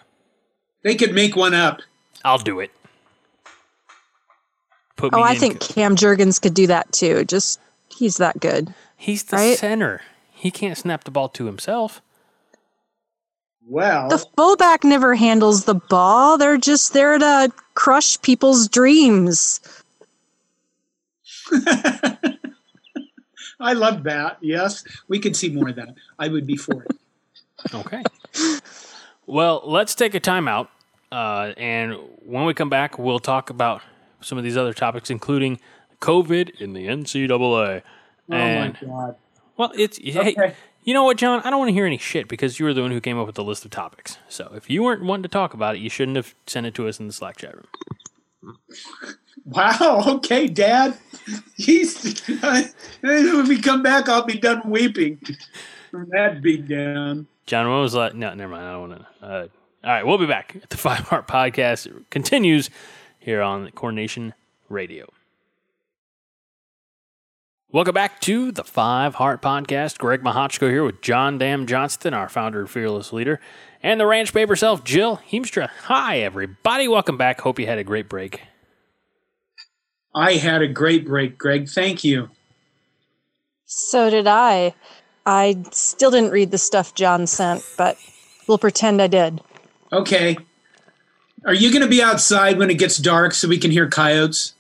[0.84, 1.82] They could make one up.
[2.26, 2.72] I'll do it.
[4.96, 7.24] Put Oh, me I in- think Cam Jurgens could do that too.
[7.26, 8.74] Just, he's that good.
[8.98, 9.58] he's the right?
[9.58, 10.02] center.
[10.32, 12.02] He can't snap the ball to himself.
[13.68, 16.38] Well, The fullback never handles the ball.
[16.38, 19.62] They're just there to crush people's dreams.
[23.60, 24.38] I love that.
[24.42, 25.94] Yes, we could see more of that.
[26.18, 26.92] I would be for it.
[27.74, 28.04] Okay.
[29.26, 30.68] well, let's take a timeout.
[31.12, 33.82] Uh, and when we come back, we'll talk about
[34.22, 35.60] some of these other topics, including
[36.00, 37.82] COVID in the NCAA.
[38.30, 39.16] Oh and, my god.
[39.58, 41.42] well, it's, hey, you know what, John?
[41.44, 43.28] I don't want to hear any shit because you were the one who came up
[43.28, 44.18] with the list of topics.
[44.30, 46.88] So if you weren't wanting to talk about it, you shouldn't have sent it to
[46.88, 48.58] us in the Slack chat room.
[49.46, 50.04] Wow.
[50.08, 50.98] Okay, Dad.
[51.56, 52.20] He's.
[53.02, 55.20] when we come back, I'll be done weeping
[55.92, 57.28] from that beat down.
[57.52, 58.16] John, when was that?
[58.16, 58.66] No, never mind.
[58.66, 59.28] I don't want to.
[59.28, 59.48] Uh,
[59.84, 60.56] all right, we'll be back.
[60.70, 62.70] The Five Heart Podcast continues
[63.20, 64.34] here on Corn Nation
[64.70, 65.12] Radio.
[67.70, 69.98] Welcome back to the Five Heart Podcast.
[69.98, 73.42] Greg Mahochko here with John Dam Johnston, our founder and fearless leader,
[73.84, 75.68] and the ranch babe herself, Jill Heemstra.
[75.88, 76.88] Hi, everybody.
[76.88, 77.42] Welcome back.
[77.42, 78.44] Hope you had a great break.
[80.16, 81.68] I had a great break, Greg.
[81.68, 82.30] Thank you.
[83.66, 84.74] So did I.
[85.26, 87.98] I still didn't read the stuff John sent, but
[88.48, 89.42] we'll pretend I did.
[89.94, 90.38] Okay.
[91.46, 94.54] Are you going to be outside when it gets dark so we can hear coyotes?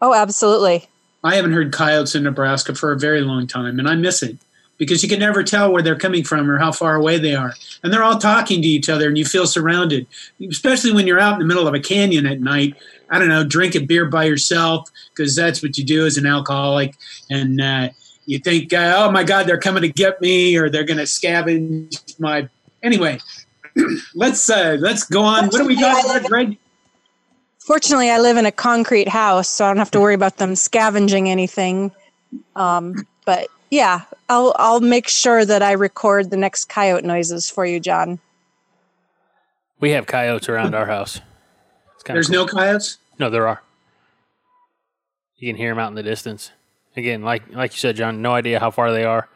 [0.00, 0.86] Oh, absolutely.
[1.22, 4.38] I haven't heard coyotes in Nebraska for a very long time, and I miss it
[4.78, 7.52] because you can never tell where they're coming from or how far away they are.
[7.82, 10.06] And they're all talking to each other, and you feel surrounded,
[10.48, 12.74] especially when you're out in the middle of a canyon at night.
[13.10, 16.94] I don't know, drinking beer by yourself because that's what you do as an alcoholic.
[17.28, 17.90] And uh,
[18.30, 21.02] you think, uh, oh my God, they're coming to get me or they're going to
[21.02, 22.48] scavenge my.
[22.80, 23.18] Anyway,
[24.14, 25.46] let's uh, let's go on.
[25.48, 26.56] What are we talking about, Greg?
[27.58, 30.54] Fortunately, I live in a concrete house, so I don't have to worry about them
[30.54, 31.90] scavenging anything.
[32.54, 37.66] Um, but yeah, I'll I'll make sure that I record the next coyote noises for
[37.66, 38.20] you, John.
[39.80, 41.20] We have coyotes around our house.
[41.96, 42.36] It's There's cool.
[42.36, 42.98] no coyotes.
[43.18, 43.60] No, there are.
[45.36, 46.52] You can hear them out in the distance.
[47.00, 49.26] Again, like like you said, John, no idea how far they are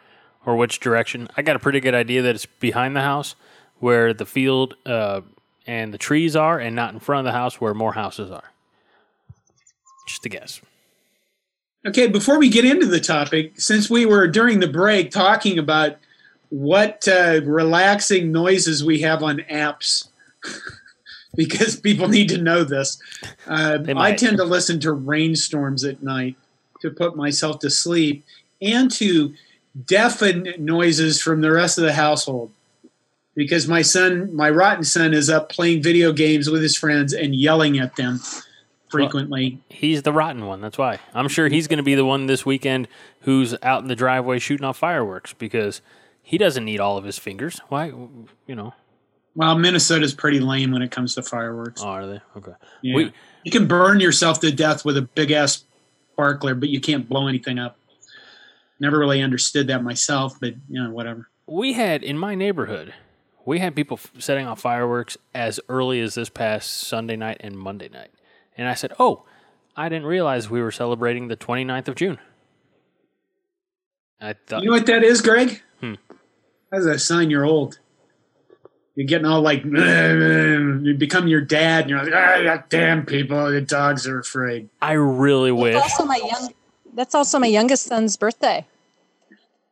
[0.45, 1.29] or which direction.
[1.35, 3.37] I got a pretty good idea that it's behind the house
[3.79, 5.23] where the field uh,
[5.67, 8.53] and the trees are, and not in front of the house where more houses are.
[10.07, 10.61] Just a guess.
[11.87, 15.97] Okay, before we get into the topic, since we were during the break talking about
[16.51, 20.09] what uh, relaxing noises we have on apps
[21.35, 22.99] because people need to know this.
[23.47, 26.37] Uh, I tend to listen to rainstorms at night
[26.85, 28.25] to put myself to sleep
[28.61, 29.35] and to
[29.87, 32.53] deafen noises from the rest of the household.
[33.35, 37.35] Because my son, my rotten son, is up playing video games with his friends and
[37.35, 38.21] yelling at them
[38.89, 39.59] frequently.
[39.69, 40.61] He's the rotten one.
[40.61, 41.01] That's why.
[41.15, 42.87] I'm sure he's going to be the one this weekend
[43.23, 45.81] who's out in the driveway shooting off fireworks because
[46.23, 47.61] he doesn't need all of his fingers.
[47.69, 47.87] Why?
[47.87, 48.75] You know.
[49.35, 51.83] Well, Minnesota's pretty lame when it comes to fireworks.
[51.83, 52.21] Oh, are they?
[52.37, 52.53] Okay.
[52.83, 52.95] Yeah.
[52.95, 55.65] We, you can burn yourself to death with a big ass
[56.15, 57.77] sparkler, but you can't blow anything up.
[58.81, 61.29] Never really understood that myself, but you know, whatever.
[61.47, 62.95] we had in my neighborhood,
[63.45, 67.57] we had people f- setting off fireworks as early as this past Sunday night and
[67.59, 68.11] Monday night.
[68.57, 69.25] And I said, "Oh,
[69.77, 72.19] I didn't realize we were celebrating the 29th of June."
[74.21, 75.63] I thought You know what that is, Greg?
[75.81, 75.95] Hmm.
[76.71, 77.79] That's a sign you're old.
[78.95, 83.51] You're getting all like, you become your dad, and you're like, ah, that damn people,
[83.51, 84.69] the dogs are afraid.
[84.81, 85.75] I really wish.
[85.75, 86.55] That's also my young.
[86.95, 88.65] That's also my youngest son's birthday.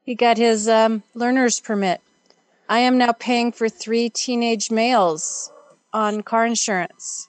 [0.05, 2.01] He got his um, learner's permit.
[2.69, 5.53] I am now paying for three teenage males
[5.93, 7.29] on car insurance.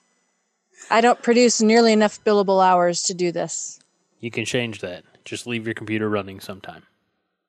[0.90, 3.78] I don't produce nearly enough billable hours to do this.
[4.20, 5.04] You can change that.
[5.24, 6.82] Just leave your computer running sometime.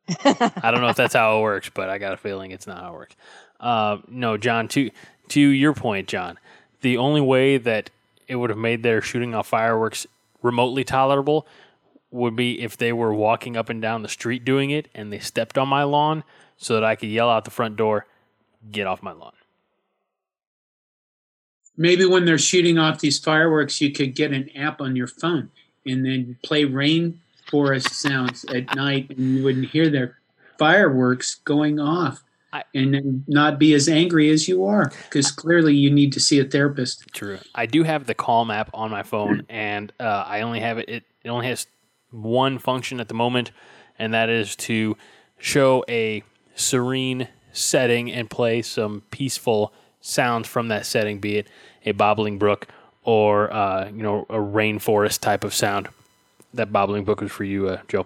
[0.23, 2.81] I don't know if that's how it works, but I got a feeling it's not
[2.81, 3.15] how it works.
[3.65, 4.67] Uh, no, John.
[4.69, 4.91] To
[5.30, 6.38] to your point, John,
[6.82, 7.89] the only way that
[8.28, 10.06] it would have made their shooting off fireworks
[10.43, 11.47] remotely tolerable
[12.12, 15.17] would be if they were walking up and down the street doing it and they
[15.17, 16.23] stepped on my lawn,
[16.58, 18.06] so that I could yell out the front door,
[18.71, 19.34] "Get off my lawn!"
[21.75, 25.49] Maybe when they're shooting off these fireworks, you could get an app on your phone
[25.88, 30.19] and then play rainforest sounds at night, and you wouldn't hear their
[30.60, 32.23] fireworks going off.
[32.55, 36.19] I- and then not be as angry as you are because clearly you need to
[36.19, 37.05] see a therapist.
[37.13, 37.39] True.
[37.53, 40.87] I do have the Calm app on my phone, and uh, I only have it,
[40.87, 41.03] it.
[41.23, 41.67] It only has
[42.11, 43.51] one function at the moment,
[43.99, 44.95] and that is to
[45.37, 46.23] show a
[46.55, 51.47] serene setting and play some peaceful sounds from that setting, be it
[51.85, 52.67] a bobbling brook
[53.03, 55.89] or uh, you know a rainforest type of sound.
[56.53, 58.05] That bobbling brook is for you, uh, Joe.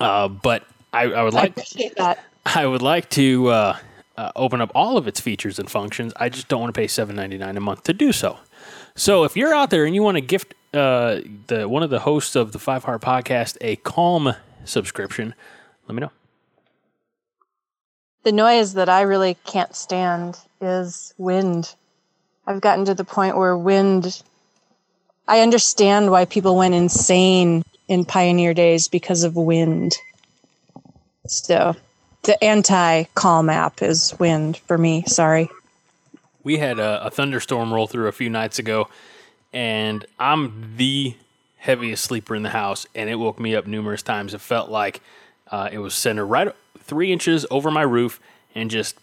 [0.00, 2.24] Uh, but I, I would I like appreciate that.
[2.54, 3.78] I would like to uh,
[4.16, 6.12] uh, open up all of its features and functions.
[6.16, 8.38] I just don't want to pay seven ninety nine a month to do so.
[8.94, 11.98] So if you're out there and you want to gift uh, the one of the
[11.98, 15.34] hosts of the Five Heart Podcast a Calm subscription,
[15.88, 16.12] let me know.
[18.22, 21.74] The noise that I really can't stand is wind.
[22.46, 24.22] I've gotten to the point where wind.
[25.28, 29.96] I understand why people went insane in pioneer days because of wind.
[31.26, 31.74] So,
[32.26, 35.04] the anti calm app is wind for me.
[35.06, 35.48] Sorry.
[36.44, 38.88] We had a, a thunderstorm roll through a few nights ago,
[39.52, 41.14] and I'm the
[41.56, 44.34] heaviest sleeper in the house, and it woke me up numerous times.
[44.34, 45.00] It felt like
[45.50, 48.20] uh, it was centered right three inches over my roof
[48.54, 48.96] and just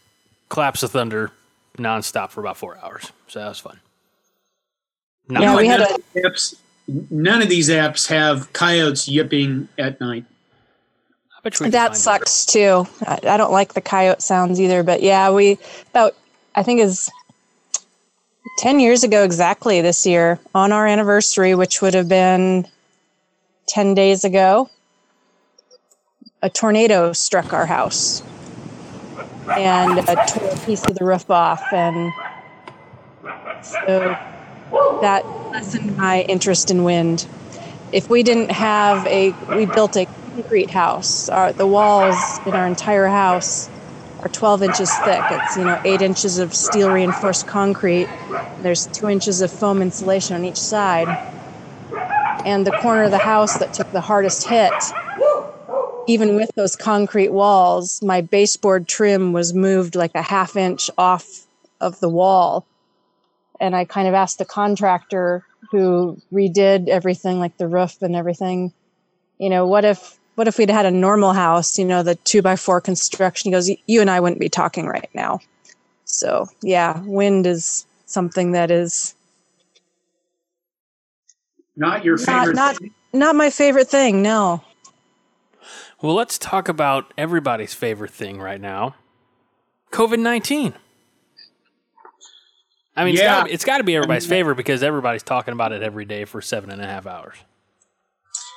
[0.47, 1.31] claps of thunder
[1.77, 3.11] nonstop for about four hours.
[3.27, 3.79] So that was fun.
[5.27, 5.57] Not Yeah, fun.
[5.57, 6.55] we had none, a- of apps,
[7.11, 10.23] none of these apps have coyotes yipping at night.
[11.32, 11.32] I bet you we can
[11.71, 12.87] That sucks too.
[13.05, 15.57] I, I don't like the coyote sounds either, but yeah, we
[15.91, 16.15] about
[16.55, 17.11] I think is
[18.59, 22.67] 10 years ago exactly this year on our anniversary, which would have been
[23.67, 24.69] 10 days ago,
[26.41, 28.21] a tornado struck our house
[29.57, 31.63] and uh, tore a piece of the roof off.
[31.73, 32.11] And
[33.61, 34.17] so
[35.01, 37.27] that lessened my interest in wind.
[37.91, 41.29] If we didn't have a, we built a concrete house.
[41.29, 42.15] Our, the walls
[42.45, 43.69] in our entire house
[44.21, 45.21] are 12 inches thick.
[45.29, 48.07] It's you know eight inches of steel reinforced concrete.
[48.61, 51.07] There's two inches of foam insulation on each side.
[52.45, 54.73] And the corner of the house that took the hardest hit,
[56.07, 61.45] even with those concrete walls, my baseboard trim was moved like a half inch off
[61.79, 62.65] of the wall.
[63.61, 68.73] And I kind of asked the contractor who redid everything, like the roof and everything,
[69.37, 72.41] you know, what if what if we'd had a normal house, you know, the two
[72.41, 73.49] by four construction?
[73.49, 75.39] He goes, you and I wouldn't be talking right now.
[76.05, 79.15] So yeah, wind is something that is
[81.75, 82.55] Not your not favorite.
[82.55, 82.77] not
[83.13, 84.21] not my favorite thing.
[84.21, 84.63] No.
[86.01, 88.95] Well, let's talk about everybody's favorite thing right now
[89.91, 90.73] COVID 19.
[92.95, 93.45] I mean, Yeah.
[93.49, 96.69] it's got to be everybody's favorite because everybody's talking about it every day for seven
[96.69, 97.37] and a half hours.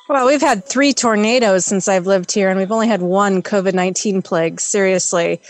[0.09, 3.74] Well, we've had three tornadoes since I've lived here, and we've only had one COVID
[3.74, 4.61] 19 plague.
[4.61, 5.40] Seriously,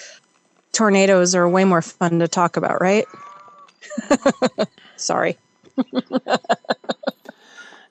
[0.72, 3.04] tornadoes are way more fun to talk about, right?
[4.96, 5.36] Sorry.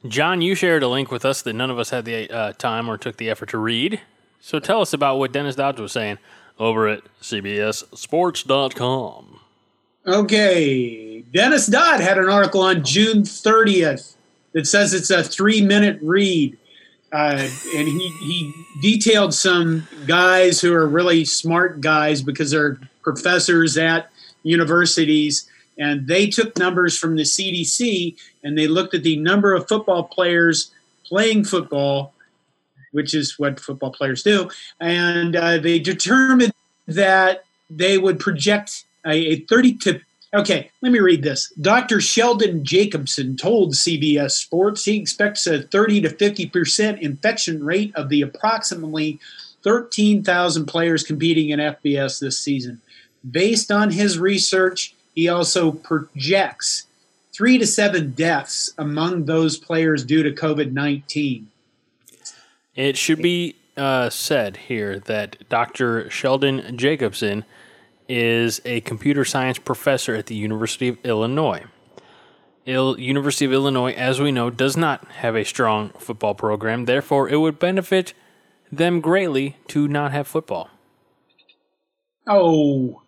[0.08, 2.90] John, you shared a link with us that none of us had the uh, time
[2.90, 4.02] or took the effort to read.
[4.40, 6.20] So tell us about what Dennis Dodd was saying
[6.60, 9.40] over at CBSSports.com.
[10.08, 11.22] Okay.
[11.22, 14.15] Dennis Dodd had an article on June 30th
[14.56, 16.58] that says it's a three minute read.
[17.12, 23.78] Uh, and he, he detailed some guys who are really smart guys because they're professors
[23.78, 24.10] at
[24.44, 25.48] universities.
[25.78, 30.04] And they took numbers from the CDC and they looked at the number of football
[30.06, 30.72] players
[31.06, 32.14] playing football,
[32.92, 34.50] which is what football players do.
[34.80, 36.54] And uh, they determined
[36.88, 40.02] that they would project a, a 30 to
[40.36, 41.50] Okay, let me read this.
[41.62, 42.02] Dr.
[42.02, 48.22] Sheldon Jacobson told CBS Sports he expects a 30 to 50% infection rate of the
[48.22, 49.18] approximately
[49.64, 52.82] 13,000 players competing in FBS this season.
[53.32, 56.86] Based on his research, he also projects
[57.34, 61.48] three to seven deaths among those players due to COVID 19.
[62.76, 66.10] It should be uh, said here that Dr.
[66.10, 67.46] Sheldon Jacobson
[68.08, 71.64] is a computer science professor at the University of Illinois.
[72.66, 76.86] Il- University of Illinois, as we know, does not have a strong football program.
[76.86, 78.14] Therefore, it would benefit
[78.72, 80.70] them greatly to not have football.
[82.28, 83.02] Oh,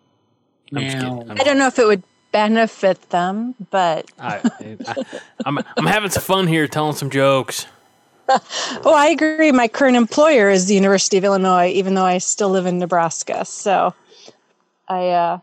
[0.74, 0.92] I'm now.
[0.92, 1.30] kidding.
[1.30, 5.04] I'm, I don't know if it would benefit them, but I, I,
[5.44, 7.66] I'm, I'm having some fun here telling some jokes.
[8.28, 9.50] oh, I agree.
[9.52, 13.44] My current employer is the University of Illinois, even though I still live in Nebraska.
[13.44, 13.94] So
[14.88, 15.38] I, uh,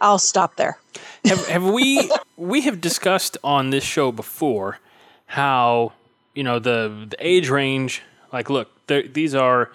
[0.00, 0.78] I'll stop there.
[1.24, 4.78] have, have we we have discussed on this show before
[5.26, 5.92] how
[6.34, 8.02] you know the the age range
[8.32, 9.70] like look these are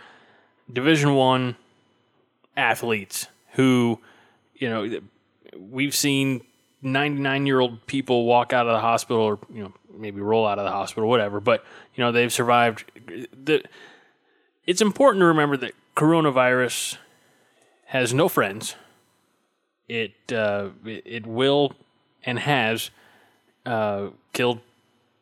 [0.72, 1.56] division 1
[2.56, 4.00] athletes who
[4.56, 5.00] you know
[5.58, 6.42] we've seen
[6.82, 10.60] 99 year old people walk out of the hospital or you know maybe roll out
[10.60, 11.64] of the hospital whatever but
[11.96, 13.64] you know they've survived the
[14.66, 16.98] it's important to remember that coronavirus
[17.88, 18.76] has no friends
[19.88, 21.74] it uh, it, will
[22.24, 22.90] and has
[23.66, 24.60] uh, killed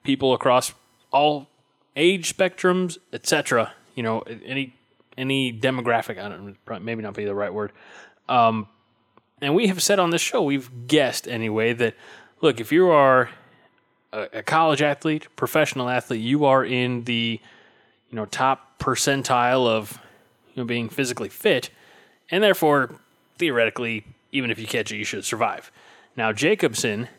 [0.03, 0.73] people across
[1.11, 1.47] all
[1.95, 3.73] age spectrums, etc.
[3.95, 4.73] You know, any
[5.17, 6.19] any demographic.
[6.19, 7.71] I don't maybe not be the right word.
[8.27, 8.67] Um,
[9.41, 11.95] and we have said on this show, we've guessed anyway that
[12.41, 13.29] look, if you are
[14.11, 17.39] a, a college athlete, professional athlete, you are in the
[18.09, 19.99] you know top percentile of
[20.55, 21.69] you know being physically fit,
[22.31, 22.95] and therefore
[23.37, 25.71] theoretically, even if you catch it, you should survive.
[26.15, 27.09] Now Jacobson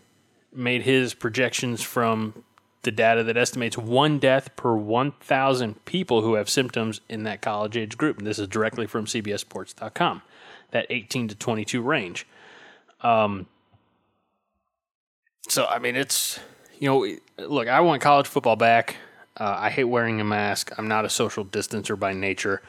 [0.52, 2.44] made his projections from
[2.86, 7.76] the data that estimates one death per 1,000 people who have symptoms in that college
[7.76, 8.16] age group.
[8.18, 10.22] And this is directly from CBSSports.com,
[10.70, 12.26] that 18 to 22 range.
[13.00, 13.46] Um,
[15.48, 16.38] so, I mean, it's,
[16.78, 18.96] you know, look, I want college football back.
[19.36, 20.72] Uh, I hate wearing a mask.
[20.78, 22.62] I'm not a social distancer by nature.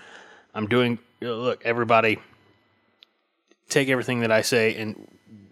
[0.55, 2.19] I'm doing, look, everybody
[3.69, 5.07] take everything that I say and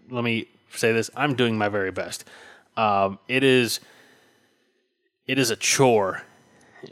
[0.10, 2.26] let me say this I'm doing my very best.
[2.78, 3.80] Um, it is
[5.28, 6.24] it is a chore.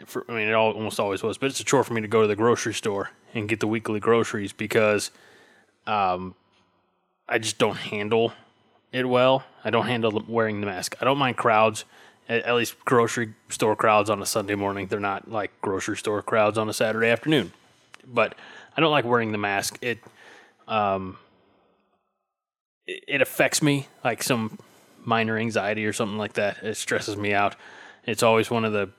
[0.05, 2.21] For, I mean, it almost always was, but it's a chore for me to go
[2.21, 5.11] to the grocery store and get the weekly groceries because
[5.85, 6.33] um,
[7.29, 8.33] I just don't handle
[8.91, 9.43] it well.
[9.63, 10.95] I don't handle wearing the mask.
[10.99, 11.85] I don't mind crowds,
[12.27, 14.87] at least grocery store crowds on a Sunday morning.
[14.87, 17.53] They're not like grocery store crowds on a Saturday afternoon.
[18.05, 18.35] But
[18.75, 19.77] I don't like wearing the mask.
[19.81, 19.99] It
[20.67, 21.17] um,
[22.87, 24.59] it, affects me like some
[25.03, 26.63] minor anxiety or something like that.
[26.63, 27.55] It stresses me out.
[28.05, 28.89] It's always one of the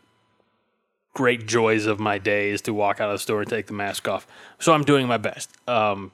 [1.15, 3.73] great joys of my day is to walk out of the store and take the
[3.73, 4.27] mask off.
[4.59, 5.51] So I'm doing my best.
[5.69, 6.13] Um,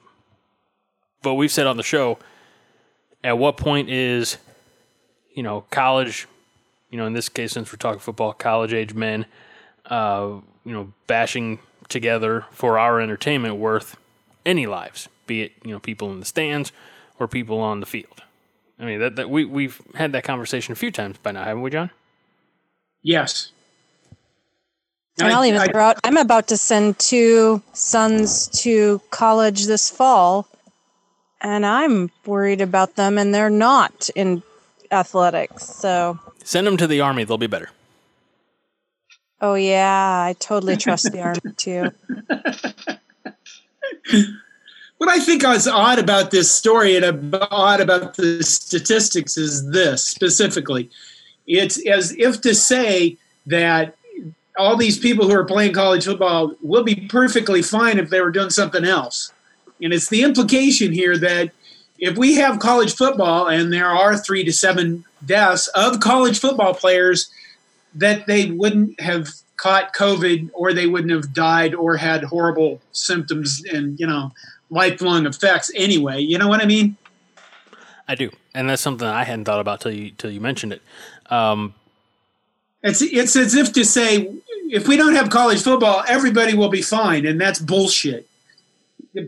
[1.21, 2.19] but we've said on the show,
[3.23, 4.37] at what point is,
[5.33, 6.27] you know, college,
[6.89, 9.25] you know, in this case, since we're talking football, college age men,
[9.85, 11.59] uh, you know, bashing
[11.89, 13.97] together for our entertainment worth
[14.45, 16.71] any lives, be it, you know, people in the stands
[17.19, 18.23] or people on the field.
[18.79, 21.61] I mean, that, that we, we've had that conversation a few times by now, haven't
[21.61, 21.91] we, John?
[23.03, 23.51] Yes.
[25.19, 30.47] And I'll even throw out I'm about to send two sons to college this fall,
[31.41, 34.41] and I'm worried about them, and they're not in
[34.89, 35.65] athletics.
[35.65, 37.69] So, Send them to the army; they'll be better.
[39.41, 41.91] Oh, yeah, I totally trust the Army too.
[44.97, 50.03] What I think is odd about this story and odd about the statistics is this
[50.03, 50.91] specifically.
[51.47, 53.17] It's as if to say
[53.47, 53.95] that
[54.57, 58.29] all these people who are playing college football will be perfectly fine if they were
[58.29, 59.33] doing something else.
[59.81, 61.51] And it's the implication here that
[61.97, 66.73] if we have college football and there are three to seven deaths of college football
[66.73, 67.31] players,
[67.95, 73.63] that they wouldn't have caught COVID or they wouldn't have died or had horrible symptoms
[73.71, 74.31] and, you know,
[74.69, 76.19] lifelong effects anyway.
[76.19, 76.97] You know what I mean?
[78.07, 78.31] I do.
[78.53, 80.81] And that's something I hadn't thought about till you till you mentioned it.
[81.29, 81.73] Um,
[82.83, 84.33] it's it's as if to say
[84.69, 88.27] if we don't have college football, everybody will be fine, and that's bullshit.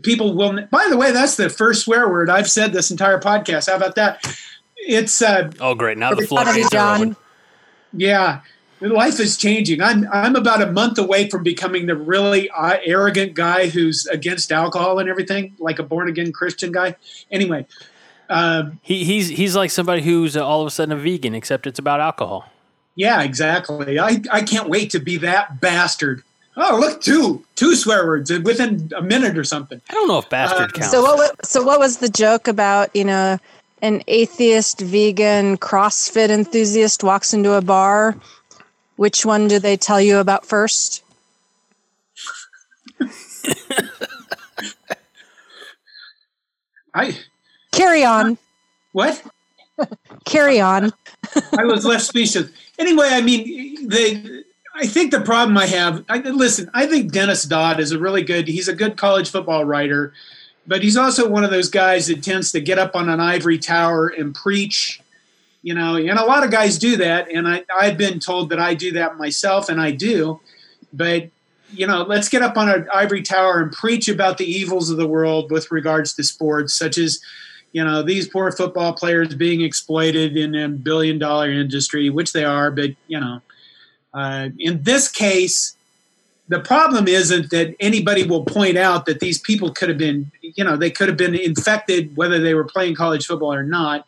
[0.02, 0.66] People will.
[0.70, 3.70] By the way, that's the first swear word I've said this entire podcast.
[3.70, 4.24] How about that?
[4.76, 5.96] It's uh, oh great!
[5.96, 7.16] Now the Proud of you, floodgates are open.
[7.92, 8.40] Yeah.
[8.84, 9.80] Life is changing.
[9.80, 14.52] I'm I'm about a month away from becoming the really uh, arrogant guy who's against
[14.52, 16.96] alcohol and everything, like a born again Christian guy.
[17.30, 17.66] Anyway,
[18.28, 21.66] uh, He, he's he's like somebody who's uh, all of a sudden a vegan, except
[21.66, 22.50] it's about alcohol.
[22.94, 23.98] Yeah, exactly.
[23.98, 26.22] I, I can't wait to be that bastard.
[26.56, 29.80] Oh, look, two two swear words within a minute or something.
[29.88, 30.90] I don't know if bastard Uh, counts.
[30.90, 31.46] So what?
[31.46, 32.94] So what was the joke about?
[32.94, 33.38] You know,
[33.82, 38.16] an atheist, vegan, CrossFit enthusiast walks into a bar.
[38.96, 41.02] Which one do they tell you about first?
[46.94, 47.18] I
[47.72, 48.38] Carry on.
[48.92, 49.22] what?
[50.24, 50.92] Carry on.
[51.58, 52.50] I was less speechless.
[52.78, 54.42] Anyway, I mean, they.
[54.76, 56.04] I think the problem I have.
[56.08, 58.48] I, listen, I think Dennis Dodd is a really good.
[58.48, 60.12] He's a good college football writer,
[60.66, 63.58] but he's also one of those guys that tends to get up on an ivory
[63.58, 65.00] tower and preach.
[65.64, 68.60] You know, and a lot of guys do that, and I, I've been told that
[68.60, 70.38] I do that myself, and I do.
[70.92, 71.30] But
[71.72, 74.98] you know, let's get up on an ivory tower and preach about the evils of
[74.98, 77.18] the world with regards to sports, such as
[77.74, 82.44] you know these poor football players being exploited in a billion dollar industry which they
[82.44, 83.42] are but you know
[84.14, 85.76] uh, in this case
[86.48, 90.64] the problem isn't that anybody will point out that these people could have been you
[90.64, 94.06] know they could have been infected whether they were playing college football or not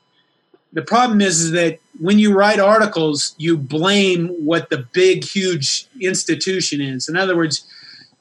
[0.72, 5.86] the problem is, is that when you write articles you blame what the big huge
[6.00, 7.66] institution is in other words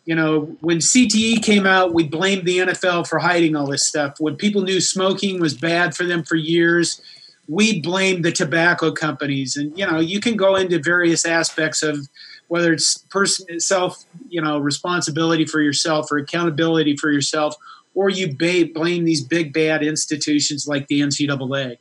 [0.05, 4.15] you know, when CTE came out, we blamed the NFL for hiding all this stuff.
[4.19, 7.01] When people knew smoking was bad for them for years,
[7.47, 9.57] we blamed the tobacco companies.
[9.57, 12.07] And you know, you can go into various aspects of
[12.47, 17.55] whether it's person self, you know, responsibility for yourself or accountability for yourself,
[17.95, 21.77] or you blame these big bad institutions like the NCAA.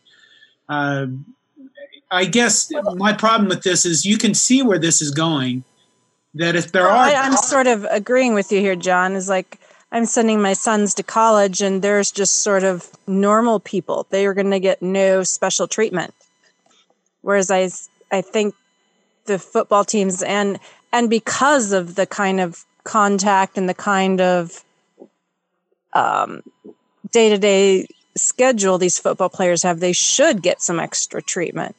[0.69, 1.27] Um,
[2.11, 5.65] I guess my problem with this is you can see where this is going.
[6.35, 9.15] That if there Well, are I, I'm sort of agreeing with you here, John.
[9.15, 9.61] Is like
[9.93, 14.07] I'm sending my sons to college, and there's just sort of normal people.
[14.11, 16.13] They are going to get no special treatment.
[17.23, 17.71] Whereas I,
[18.11, 18.55] I think
[19.27, 20.59] the football teams and
[20.93, 24.63] and because of the kind of contact and the kind of
[25.95, 26.43] um,
[27.11, 27.87] day-to-day
[28.17, 31.75] schedule these football players have, they should get some extra treatment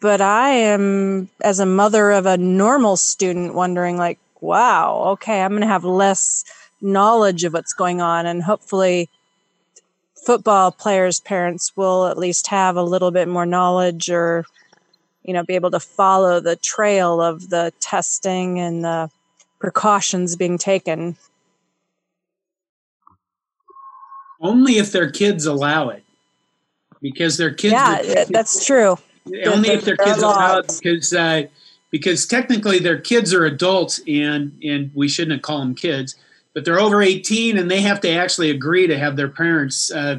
[0.00, 5.50] but I am, as a mother of a normal student, wondering, like, wow, okay, I'm
[5.50, 6.44] going to have less
[6.80, 8.24] knowledge of what's going on.
[8.26, 9.08] And hopefully,
[10.24, 14.44] football players' parents will at least have a little bit more knowledge or,
[15.24, 19.10] you know, be able to follow the trail of the testing and the
[19.58, 21.16] precautions being taken.
[24.40, 26.02] Only if their kids allow it.
[27.00, 28.96] Because their kids yeah, would- that's true.
[29.46, 31.42] only if their kids allow it because uh,
[31.90, 36.16] because technically their kids are adults and and we shouldn't call them kids
[36.54, 40.16] but they're over 18 and they have to actually agree to have their parents uh,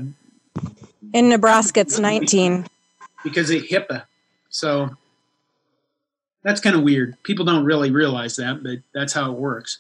[1.13, 2.65] In Nebraska, it's 19.
[3.24, 4.03] because of HIPAA.
[4.49, 4.91] So
[6.43, 7.17] that's kind of weird.
[7.24, 9.80] People don't really realize that but that's how it works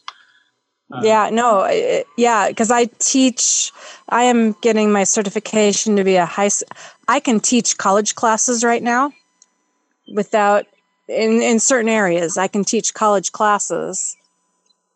[0.91, 3.71] Uh, yeah no I- yeah because i teach
[4.09, 6.49] i am getting my certification to be a high
[7.07, 9.11] I can teach college classes right now
[10.15, 10.65] without
[11.07, 14.17] in in certain areas i can teach college classes.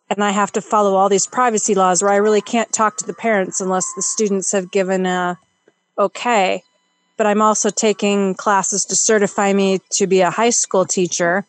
[0.10, 3.06] And i have to follow all these privacy laws where i really can't talk to
[3.08, 5.38] the parents unless the students have given a
[5.98, 6.64] okay.
[7.18, 11.46] But i'm also taking classes to certify me to be a high school teacher.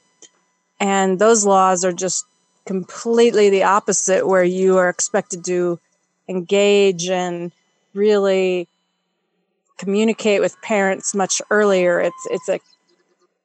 [0.80, 2.26] And those laws are just
[2.66, 5.78] completely the opposite where you are expected to
[6.28, 7.52] engage and
[7.92, 8.68] really
[9.78, 12.00] communicate with parents much earlier.
[12.00, 12.60] It's it's a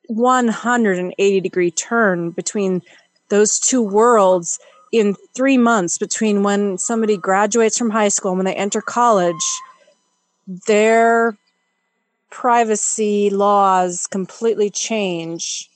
[0.07, 2.81] 180 degree turn between
[3.29, 4.59] those two worlds
[4.91, 9.43] in 3 months between when somebody graduates from high school and when they enter college.
[10.65, 11.37] Their
[12.31, 15.68] privacy laws completely change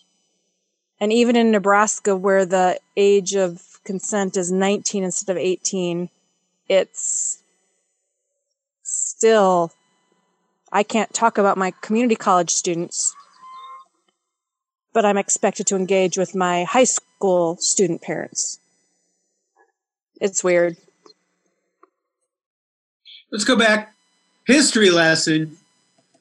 [1.04, 6.10] And even in Nebraska, where the age of consent is 19 instead of 18,
[6.70, 7.44] it's
[8.84, 9.74] still,
[10.72, 13.14] I can't talk about my community college students,
[14.94, 18.60] but I'm expected to engage with my high school student parents.
[20.22, 20.78] It's weird.
[23.30, 23.94] Let's go back.
[24.48, 25.58] History lesson.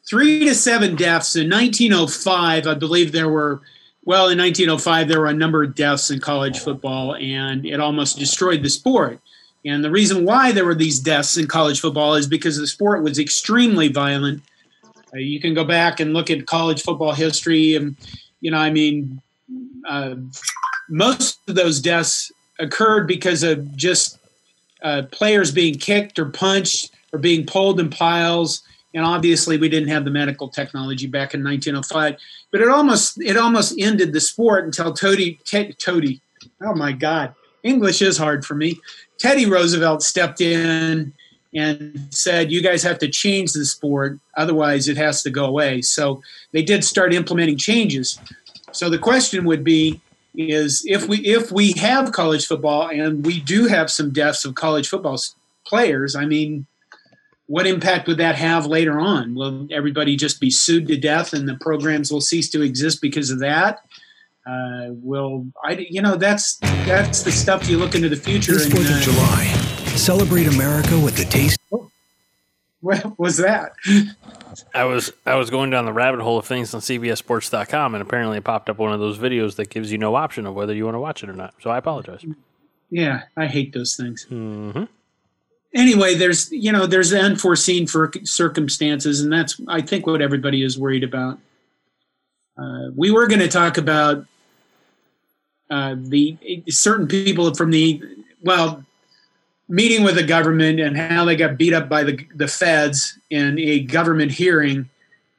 [0.04, 2.66] Three to seven deaths in 1905.
[2.66, 3.62] I believe there were,
[4.04, 8.18] well, in 1905, there were a number of deaths in college football, and it almost
[8.18, 9.20] destroyed the sport.
[9.64, 13.04] And the reason why there were these deaths in college football is because the sport
[13.04, 14.42] was extremely violent.
[15.14, 17.96] Uh, you can go back and look at college football history, and
[18.40, 19.22] you know, I mean,
[19.88, 20.16] uh,
[20.88, 24.18] most of those deaths occurred because of just
[24.82, 28.62] uh, players being kicked or punched or being pulled in piles.
[28.94, 32.16] And obviously, we didn't have the medical technology back in 1905.
[32.50, 35.38] But it almost it almost ended the sport until Toady
[35.78, 36.20] Toady.
[36.60, 38.78] Oh my God, English is hard for me.
[39.18, 41.12] Teddy Roosevelt stepped in
[41.54, 45.80] and said, "You guys have to change the sport, otherwise it has to go away."
[45.82, 46.22] So
[46.52, 48.18] they did start implementing changes.
[48.72, 50.00] So the question would be:
[50.34, 54.54] is if we if we have college football and we do have some deaths of
[54.54, 55.18] college football
[55.66, 56.66] players, I mean,
[57.52, 59.34] what impact would that have later on?
[59.34, 63.28] Will everybody just be sued to death and the programs will cease to exist because
[63.28, 63.80] of that?
[64.46, 65.86] Uh, will I?
[65.90, 68.52] You know, that's that's the stuff you look into the future.
[68.52, 69.44] This Fourth and, of uh, July,
[69.96, 71.60] celebrate America with the taste.
[72.80, 73.74] What was that?
[74.74, 78.38] I was I was going down the rabbit hole of things on CBSSports.com, and apparently
[78.38, 80.84] it popped up one of those videos that gives you no option of whether you
[80.86, 81.54] want to watch it or not.
[81.62, 82.24] So I apologize.
[82.90, 84.24] Yeah, I hate those things.
[84.24, 84.86] hmm
[85.74, 90.78] Anyway, there's you know there's unforeseen for circumstances, and that's I think what everybody is
[90.78, 91.38] worried about.
[92.58, 94.26] Uh, we were going to talk about
[95.70, 96.36] uh, the
[96.68, 98.02] certain people from the
[98.42, 98.84] well
[99.68, 103.58] meeting with the government and how they got beat up by the the feds in
[103.58, 104.90] a government hearing,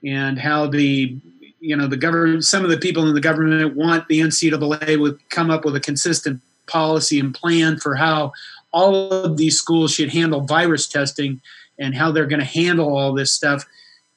[0.03, 1.15] and how the
[1.59, 5.19] you know the government some of the people in the government want the NCAA would
[5.29, 8.31] come up with a consistent policy and plan for how
[8.73, 11.39] all of these schools should handle virus testing
[11.79, 13.65] and how they're going to handle all this stuff.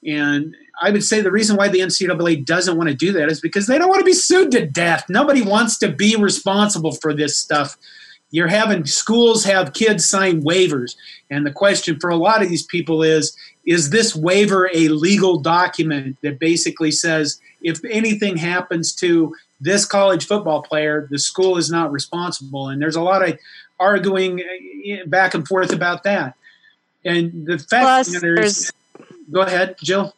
[0.05, 3.41] And I would say the reason why the NCAA doesn't want to do that is
[3.41, 5.05] because they don't want to be sued to death.
[5.09, 7.77] Nobody wants to be responsible for this stuff.
[8.31, 10.97] You're having schools have kids sign waivers.
[11.31, 15.41] And the question for a lot of these people is is this waiver a legal
[15.41, 21.71] document that basically says if anything happens to this college football player, the school is
[21.71, 22.69] not responsible?
[22.69, 23.37] And there's a lot of
[23.79, 26.35] arguing uh, back and forth about that.
[27.05, 28.73] And the fact Plus, that there's, there's
[29.31, 30.15] go ahead, Jill.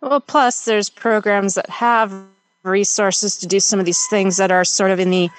[0.00, 2.12] Well, plus there's programs that have
[2.62, 5.30] resources to do some of these things that are sort of in the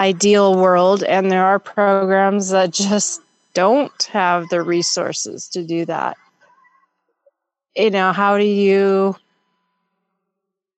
[0.00, 3.20] ideal world, and there are programs that just
[3.54, 6.16] don't have the resources to do that.
[7.74, 9.16] You know, how do you,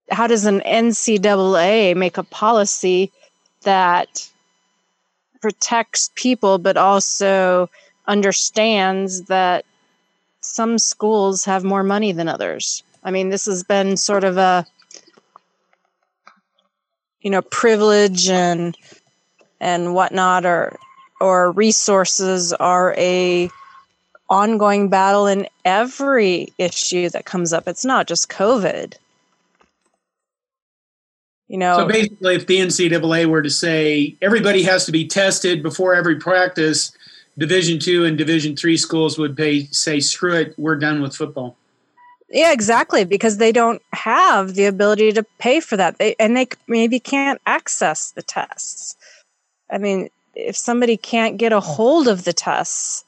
[0.09, 3.11] how does an NCAA make a policy
[3.63, 4.30] that
[5.41, 7.69] protects people but also
[8.07, 9.65] understands that
[10.41, 12.83] some schools have more money than others?
[13.03, 14.65] I mean, this has been sort of a
[17.21, 18.75] you know privilege and
[19.59, 20.77] and whatnot, or
[21.19, 23.49] or resources are a
[24.29, 27.67] ongoing battle in every issue that comes up.
[27.67, 28.95] It's not just COVID.
[31.51, 35.61] You know, So basically, if the NCAA were to say everybody has to be tested
[35.61, 36.93] before every practice,
[37.37, 41.57] Division two and Division three schools would pay, say, "Screw it, we're done with football."
[42.29, 45.97] Yeah, exactly, because they don't have the ability to pay for that.
[45.97, 48.95] They and they maybe can't access the tests.
[49.69, 53.03] I mean, if somebody can't get a hold of the tests,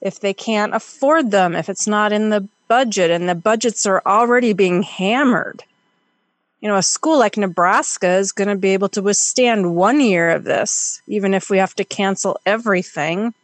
[0.00, 4.00] if they can't afford them, if it's not in the budget and the budgets are
[4.06, 5.62] already being hammered.
[6.62, 10.30] You know, a school like Nebraska is going to be able to withstand one year
[10.30, 13.34] of this, even if we have to cancel everything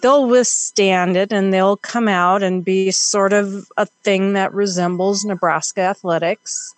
[0.00, 5.24] they'll withstand it and they'll come out and be sort of a thing that resembles
[5.24, 6.74] Nebraska athletics.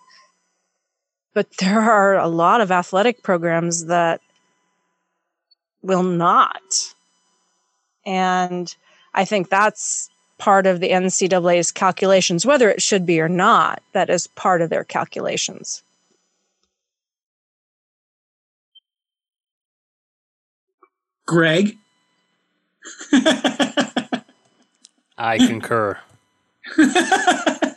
[1.33, 4.21] But there are a lot of athletic programs that
[5.81, 6.61] will not.
[8.05, 8.73] And
[9.13, 10.09] I think that's
[10.39, 14.71] part of the NCAA's calculations, whether it should be or not, that is part of
[14.71, 15.83] their calculations.
[21.27, 21.77] Greg.
[25.17, 25.99] I concur.
[26.77, 27.75] there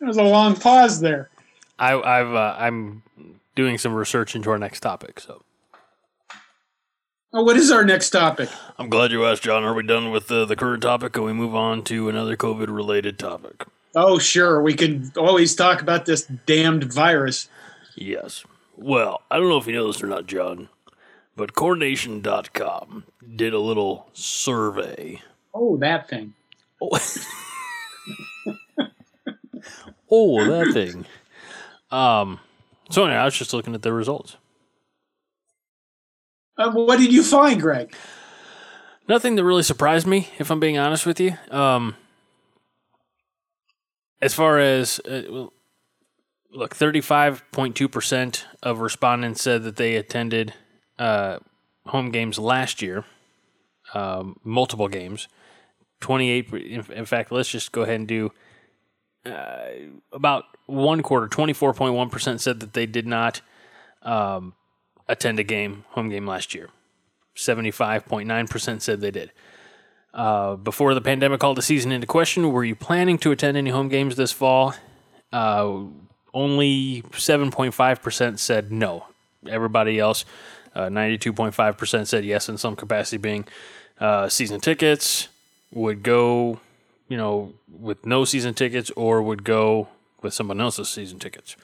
[0.00, 1.30] was a long pause there.
[1.78, 3.02] I, I've uh, I'm
[3.56, 5.18] doing some research into our next topic.
[5.18, 5.42] So
[7.36, 8.48] Oh, what is our next topic?
[8.78, 9.64] I'm glad you asked, John.
[9.64, 12.68] Are we done with the, the current topic, Can we move on to another COVID
[12.68, 13.64] related topic?
[13.96, 14.62] Oh, sure.
[14.62, 17.48] We can always talk about this damned virus.
[17.96, 18.44] Yes.
[18.76, 20.68] Well, I don't know if you know this or not, John,
[21.34, 23.02] but CornNation.com
[23.34, 25.20] did a little survey.
[25.52, 26.34] Oh, that thing.
[26.80, 26.90] Oh,
[30.08, 31.04] oh that thing.
[31.90, 32.38] Um.
[32.90, 34.36] So anyway, I was just looking at the results.
[36.56, 37.94] Uh, what did you find, Greg?
[39.08, 41.36] Nothing that really surprised me, if I'm being honest with you.
[41.50, 41.96] Um.
[44.22, 45.48] As far as uh,
[46.54, 50.54] look, 35.2% of respondents said that they attended
[50.98, 51.38] uh,
[51.86, 53.04] home games last year,
[53.92, 55.28] um, multiple games.
[56.00, 58.30] 28, in, in fact, let's just go ahead and do
[59.26, 59.66] uh,
[60.12, 63.40] about one quarter, 24.1% said that they did not
[64.02, 64.54] um,
[65.08, 66.70] attend a game, home game last year.
[67.36, 69.32] 75.9% said they did.
[70.12, 73.70] Uh, before the pandemic called the season into question, were you planning to attend any
[73.70, 74.74] home games this fall?
[75.32, 75.80] Uh,
[76.32, 79.06] only 7.5% said no.
[79.48, 80.24] Everybody else,
[80.74, 83.44] uh, 92.5% said yes in some capacity, being
[83.98, 85.28] uh, season tickets,
[85.72, 86.60] would go,
[87.08, 89.88] you know, with no season tickets, or would go
[90.22, 91.56] with someone else's season tickets.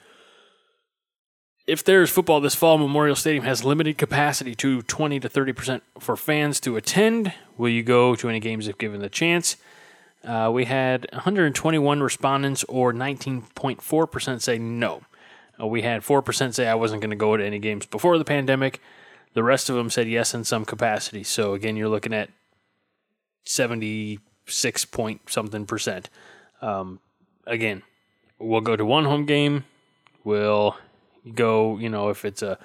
[1.71, 6.17] If there's football this fall, Memorial Stadium has limited capacity to 20 to 30% for
[6.17, 7.31] fans to attend.
[7.57, 9.55] Will you go to any games if given the chance?
[10.21, 15.03] Uh, we had 121 respondents, or 19.4% say no.
[15.57, 18.25] Uh, we had 4% say I wasn't going to go to any games before the
[18.25, 18.81] pandemic.
[19.33, 21.23] The rest of them said yes in some capacity.
[21.23, 22.31] So again, you're looking at
[23.45, 26.09] 76 point something percent.
[26.61, 26.99] Um,
[27.47, 27.83] again,
[28.39, 29.63] we'll go to one home game.
[30.25, 30.75] We'll
[31.33, 32.57] go, you know, if it's a,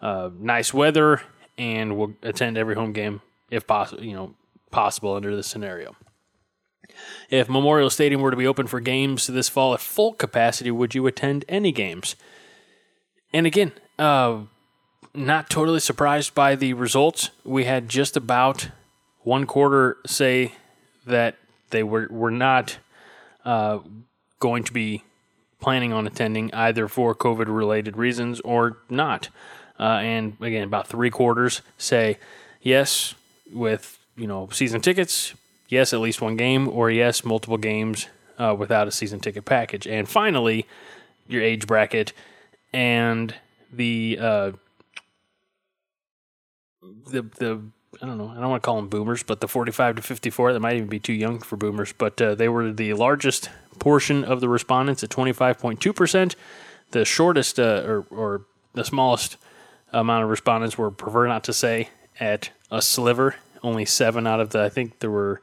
[0.00, 1.22] a nice weather,
[1.56, 4.34] and we'll attend every home game if possible, you know,
[4.70, 5.94] possible under this scenario.
[7.30, 10.94] If Memorial Stadium were to be open for games this fall at full capacity, would
[10.94, 12.16] you attend any games?
[13.32, 14.40] And again, uh,
[15.14, 17.30] not totally surprised by the results.
[17.44, 18.68] We had just about
[19.22, 20.52] one quarter say
[21.06, 21.36] that
[21.70, 22.78] they were, were not
[23.44, 23.80] uh,
[24.38, 25.02] going to be
[25.64, 29.30] planning on attending either for COVID related reasons or not.
[29.80, 32.18] Uh, and again, about three quarters say
[32.60, 33.14] yes
[33.50, 35.32] with you know season tickets,
[35.68, 38.08] yes at least one game, or yes multiple games
[38.38, 39.86] uh, without a season ticket package.
[39.86, 40.66] And finally,
[41.28, 42.12] your age bracket
[42.74, 43.34] and
[43.72, 44.52] the uh,
[47.06, 47.62] the the
[48.02, 50.52] I don't know I don't want to call them boomers, but the 45 to 54
[50.52, 54.24] that might even be too young for boomers, but uh, they were the largest portion
[54.24, 56.36] of the respondents at 25.2 percent.
[56.90, 58.42] The shortest uh, or or
[58.74, 59.36] the smallest
[59.92, 61.88] amount of respondents were prefer not to say
[62.20, 63.36] at a sliver.
[63.62, 65.40] Only seven out of the I think there were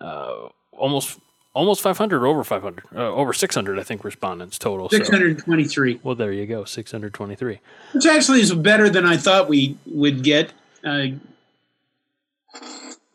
[0.00, 1.18] uh, almost
[1.52, 4.88] almost 500 over 500 uh, over 600 I think respondents total.
[4.88, 7.58] So- 623, well, there you go, 623.
[7.92, 10.52] which actually is better than I thought we would get,
[10.84, 11.06] uh,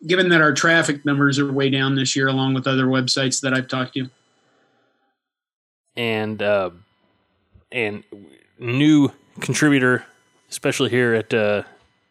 [0.05, 3.53] given that our traffic numbers are way down this year, along with other websites that
[3.53, 4.09] I've talked to.
[5.95, 6.69] and uh,
[7.71, 8.03] and
[8.59, 10.05] new contributor,
[10.49, 11.63] especially here at uh,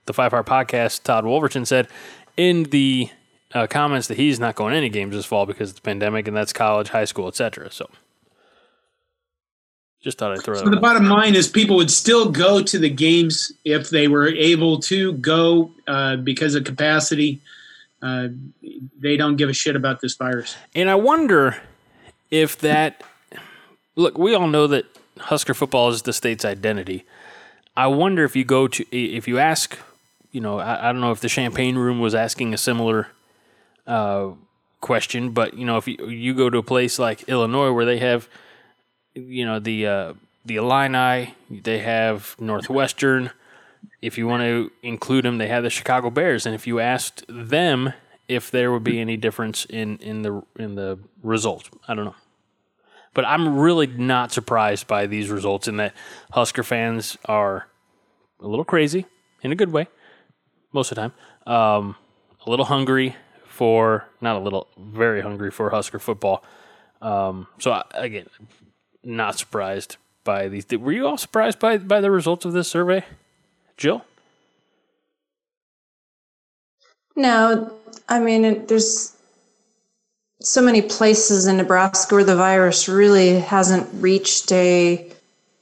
[0.07, 1.89] the Five Hour Podcast, Todd Wolverton said
[2.37, 3.11] in the
[3.53, 6.37] uh, comments that he's not going any games this fall because of the pandemic, and
[6.37, 7.71] that's college, high school, etc.
[7.71, 7.89] So,
[10.05, 10.71] just thought I'd throw So that.
[10.71, 10.83] the out.
[10.83, 15.15] bottom line is people would still go to the games if they were able to
[15.15, 17.41] go uh, because of capacity.
[18.03, 18.29] Uh,
[19.01, 20.57] they don't give a shit about this virus.
[20.75, 21.57] And I wonder
[22.31, 23.03] if that.
[23.97, 24.85] Look, we all know that
[25.19, 27.05] Husker football is the state's identity.
[27.77, 29.79] I wonder if you go to if you ask,
[30.33, 33.09] you know, I, I don't know if the Champaign Room was asking a similar
[33.87, 34.31] uh,
[34.81, 37.99] question, but you know, if you, you go to a place like Illinois where they
[37.99, 38.29] have,
[39.15, 40.13] you know, the uh,
[40.45, 43.31] the Illini, they have Northwestern.
[44.01, 47.25] If you want to include them, they have the Chicago Bears, and if you asked
[47.29, 47.93] them
[48.29, 52.17] if there would be any difference in in the in the result, I don't know.
[53.13, 55.95] But I'm really not surprised by these results in that
[56.33, 57.69] Husker fans are
[58.41, 59.07] a little crazy
[59.43, 59.87] in a good way
[60.73, 61.13] most of the time.
[61.47, 61.97] Um,
[62.45, 66.45] a little hungry for not a little, very hungry for Husker football.
[67.01, 68.27] Um, so I, again,
[69.05, 70.67] not surprised by these.
[70.71, 73.05] Were you all surprised by by the results of this survey,
[73.77, 74.05] Jill?
[77.17, 77.73] No,
[78.09, 79.17] I mean, it, there's
[80.41, 85.11] so many places in Nebraska where the virus really hasn't reached a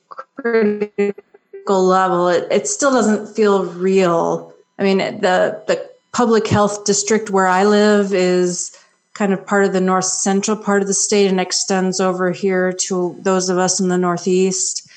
[0.09, 4.53] critical level, it, it still doesn't feel real.
[4.79, 8.77] I mean, the the public health district where I live is
[9.15, 12.73] kind of part of the north central part of the state and extends over here
[12.73, 14.89] to those of us in the northeast.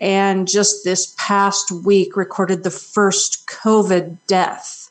[0.00, 4.90] And just this past week recorded the first COVID death.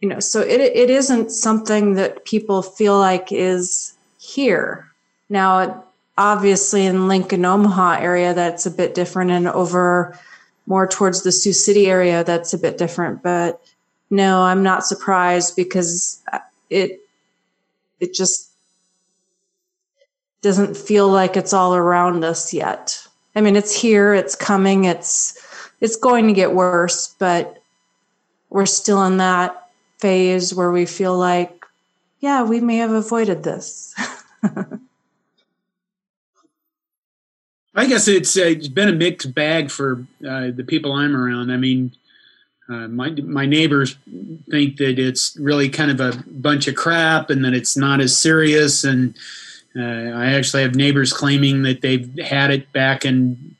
[0.00, 4.90] You know, so it it isn't something that people feel like is here.
[5.28, 5.84] Now,
[6.16, 10.18] obviously in Lincoln, Omaha area, that's a bit different, and over
[10.66, 13.22] more towards the Sioux City area, that's a bit different.
[13.22, 13.60] But
[14.08, 16.22] no, I'm not surprised because
[16.70, 17.00] it
[18.00, 18.50] it just
[20.42, 23.06] doesn't feel like it's all around us yet.
[23.36, 25.38] I mean, it's here, it's coming, it's
[25.80, 27.62] it's going to get worse, but
[28.50, 31.64] we're still in that phase where we feel like,
[32.20, 33.94] yeah, we may have avoided this.
[37.74, 41.50] I guess it's, uh, it's been a mixed bag for uh, the people I'm around.
[41.50, 41.92] I mean,
[42.70, 43.96] uh, my my neighbors
[44.48, 48.16] think that it's really kind of a bunch of crap and that it's not as
[48.16, 48.84] serious.
[48.84, 49.16] And
[49.76, 53.56] uh, I actually have neighbors claiming that they've had it back in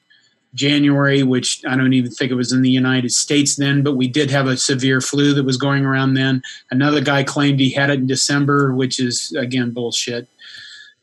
[0.54, 4.06] January, which I don't even think it was in the United States then, but we
[4.06, 6.42] did have a severe flu that was going around then.
[6.70, 10.28] Another guy claimed he had it in December, which is again bullshit.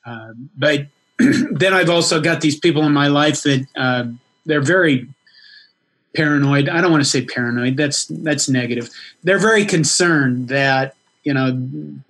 [0.06, 0.88] Uh, but
[1.18, 4.06] then I've also got these people in my life that uh,
[4.46, 5.10] they're very
[6.16, 6.70] paranoid.
[6.70, 7.78] I don't want to say paranoid.
[7.78, 8.90] That's that's negative.
[9.24, 11.54] They're very concerned that you know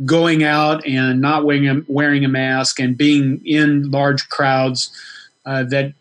[0.05, 4.91] going out and not wearing a, wearing a mask and being in large crowds
[5.45, 5.93] uh, that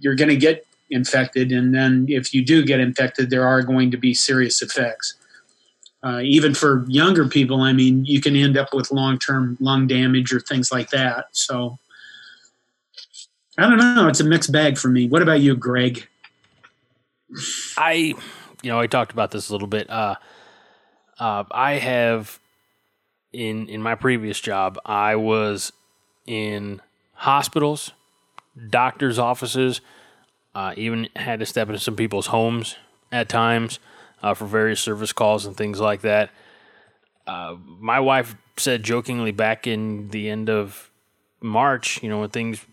[0.00, 3.90] you're going to get infected, and then if you do get infected, there are going
[3.90, 5.14] to be serious effects.
[6.02, 9.86] Uh, even for younger people, I mean, you can end up with long term lung
[9.86, 11.26] damage or things like that.
[11.32, 11.78] So.
[13.56, 14.08] I don't know.
[14.08, 15.06] It's a mixed bag for me.
[15.06, 16.08] What about you, Greg?
[17.76, 18.14] I,
[18.62, 19.88] you know, I talked about this a little bit.
[19.90, 20.16] Uh,
[21.18, 22.38] uh, I have
[23.32, 25.72] in in my previous job, I was
[26.26, 26.80] in
[27.14, 27.92] hospitals,
[28.70, 29.80] doctors' offices,
[30.54, 32.76] uh, even had to step into some people's homes
[33.12, 33.78] at times
[34.22, 36.30] uh, for various service calls and things like that.
[37.26, 40.90] Uh, my wife said jokingly back in the end of
[41.40, 42.64] March, you know, when things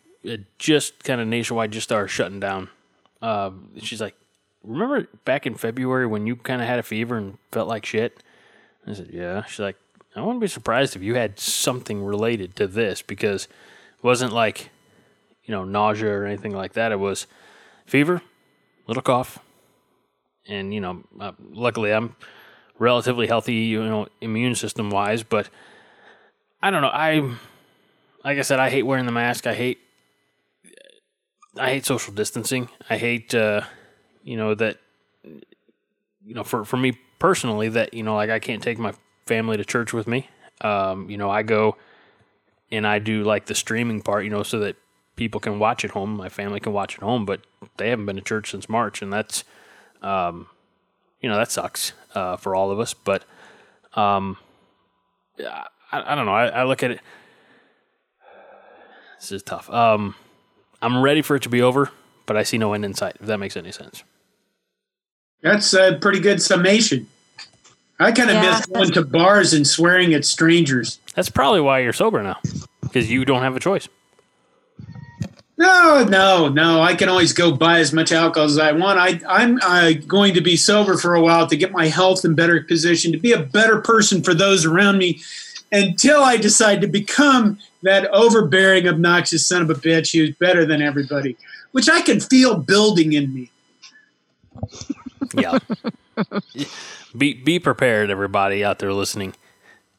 [0.60, 2.70] just kind of nationwide just started shutting down.
[3.22, 4.16] Uh, she's like,
[4.64, 8.24] remember back in February when you kind of had a fever and felt like shit?
[8.88, 9.44] I said, yeah.
[9.46, 9.78] She's like,
[10.16, 14.70] I wouldn't be surprised if you had something related to this because it wasn't like,
[15.46, 16.92] you know, nausea or anything like that.
[16.92, 17.28] It was
[17.86, 18.22] fever,
[18.88, 19.40] little cough,
[20.48, 22.16] and you know, uh, luckily I'm
[22.78, 25.24] relatively healthy, you know, immune system wise.
[25.24, 25.50] But
[26.62, 26.90] I don't know.
[26.90, 27.20] I,
[28.26, 29.48] like I said, I hate wearing the mask.
[29.48, 29.80] I hate,
[31.58, 32.70] I hate social distancing.
[32.90, 33.34] I hate.
[33.34, 33.62] Uh,
[34.24, 34.78] you know that
[35.24, 38.94] you know for for me personally that you know like I can't take my
[39.26, 40.30] family to church with me.
[40.62, 41.78] Um, you know, I go
[42.72, 44.76] and I do like the streaming part, you know, so that
[45.16, 46.16] people can watch at home.
[46.16, 47.42] My family can watch at home, but
[47.78, 49.44] they haven't been to church since March, and that's,
[50.02, 50.48] um,
[51.22, 52.94] you know, that sucks uh, for all of us.
[52.94, 53.24] But
[53.94, 54.38] um,
[55.40, 56.34] I, I don't know.
[56.34, 57.00] I, I look at it.
[59.20, 59.70] This is tough.
[59.70, 60.16] Um,
[60.82, 61.92] I'm ready for it to be over,
[62.26, 63.18] but I see no end in sight.
[63.20, 64.04] If that makes any sense.
[65.42, 67.08] That's a pretty good summation.
[68.00, 68.58] I kind of Yeah.
[68.58, 71.00] miss going to bars and swearing at strangers.
[71.16, 72.38] That's probably why you're sober now,
[72.82, 73.88] because you don't have a choice.
[75.58, 76.82] No, no, no.
[76.82, 78.98] I can always go buy as much alcohol as I want.
[78.98, 82.34] I, I'm uh, going to be sober for a while to get my health in
[82.34, 85.22] better position, to be a better person for those around me
[85.72, 90.82] until I decide to become that overbearing, obnoxious son of a bitch who's better than
[90.82, 91.38] everybody,
[91.74, 93.52] which I can feel building in me.
[95.34, 95.60] Yeah.
[97.18, 99.34] be be prepared, everybody out there listening.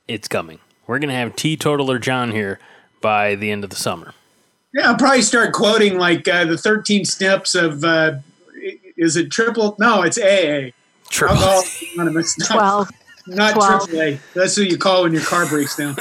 [0.08, 0.58] It's coming.
[0.86, 2.58] We're gonna have teetotaler John here
[3.00, 4.14] by the end of the summer.
[4.74, 8.14] Yeah, I'll probably start quoting like uh, the 13 steps of, uh,
[8.96, 9.76] is it triple?
[9.78, 10.70] No, it's AA.
[11.10, 11.36] Triple.
[11.36, 12.38] Alcoholics Anonymous.
[12.48, 12.90] Not, 12.
[13.26, 13.88] not 12.
[13.90, 14.18] AAA.
[14.32, 15.94] That's who you call when your car breaks down.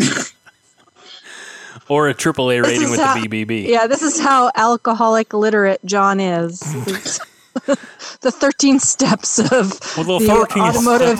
[1.88, 3.68] or a triple A rating with how- the BBB.
[3.68, 7.20] Yeah, this is how alcoholic literate John is.
[7.68, 10.24] It's the 13 steps of Well, the
[10.54, 11.18] the automotive,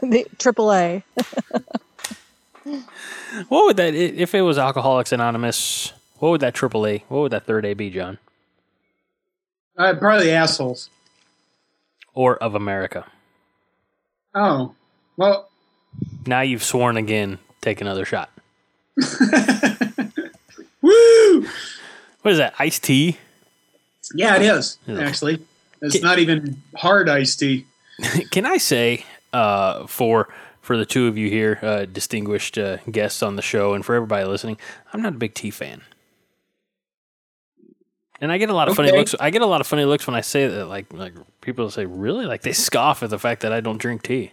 [0.00, 1.02] the AAA.
[3.48, 5.92] What would that if it was Alcoholics Anonymous?
[6.18, 7.02] What would that AAA?
[7.08, 8.18] What would that third A be, John?
[9.76, 10.88] Uh, probably assholes.
[12.14, 13.04] Or of America?
[14.34, 14.74] Oh,
[15.16, 15.48] well,
[16.26, 17.38] Now you've sworn again.
[17.60, 18.30] Take another shot.
[20.80, 21.46] woo!
[22.22, 22.54] What is that?
[22.58, 23.18] Iced tea?
[24.14, 25.00] Yeah, it is Yeah.
[25.00, 25.44] actually.
[25.82, 27.66] It's not even hard iced tea.
[28.30, 30.28] Can I say uh, for
[30.62, 33.94] for the two of you here, uh, distinguished uh, guests on the show, and for
[33.94, 34.56] everybody listening,
[34.92, 35.82] I'm not a big tea fan.
[38.20, 39.14] And I get a lot of funny looks.
[39.20, 40.66] I get a lot of funny looks when I say that.
[40.66, 41.12] Like, like
[41.42, 44.32] people say, "Really?" Like they scoff at the fact that I don't drink tea.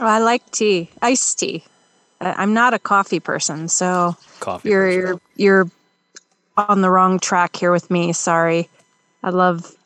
[0.00, 1.64] Oh, I like tea, iced tea.
[2.20, 4.70] I- I'm not a coffee person, so Coffee.
[4.70, 5.00] you're person.
[5.00, 5.20] you're
[5.64, 5.70] you're
[6.68, 8.12] on the wrong track here with me.
[8.12, 8.68] Sorry.
[9.22, 9.76] I love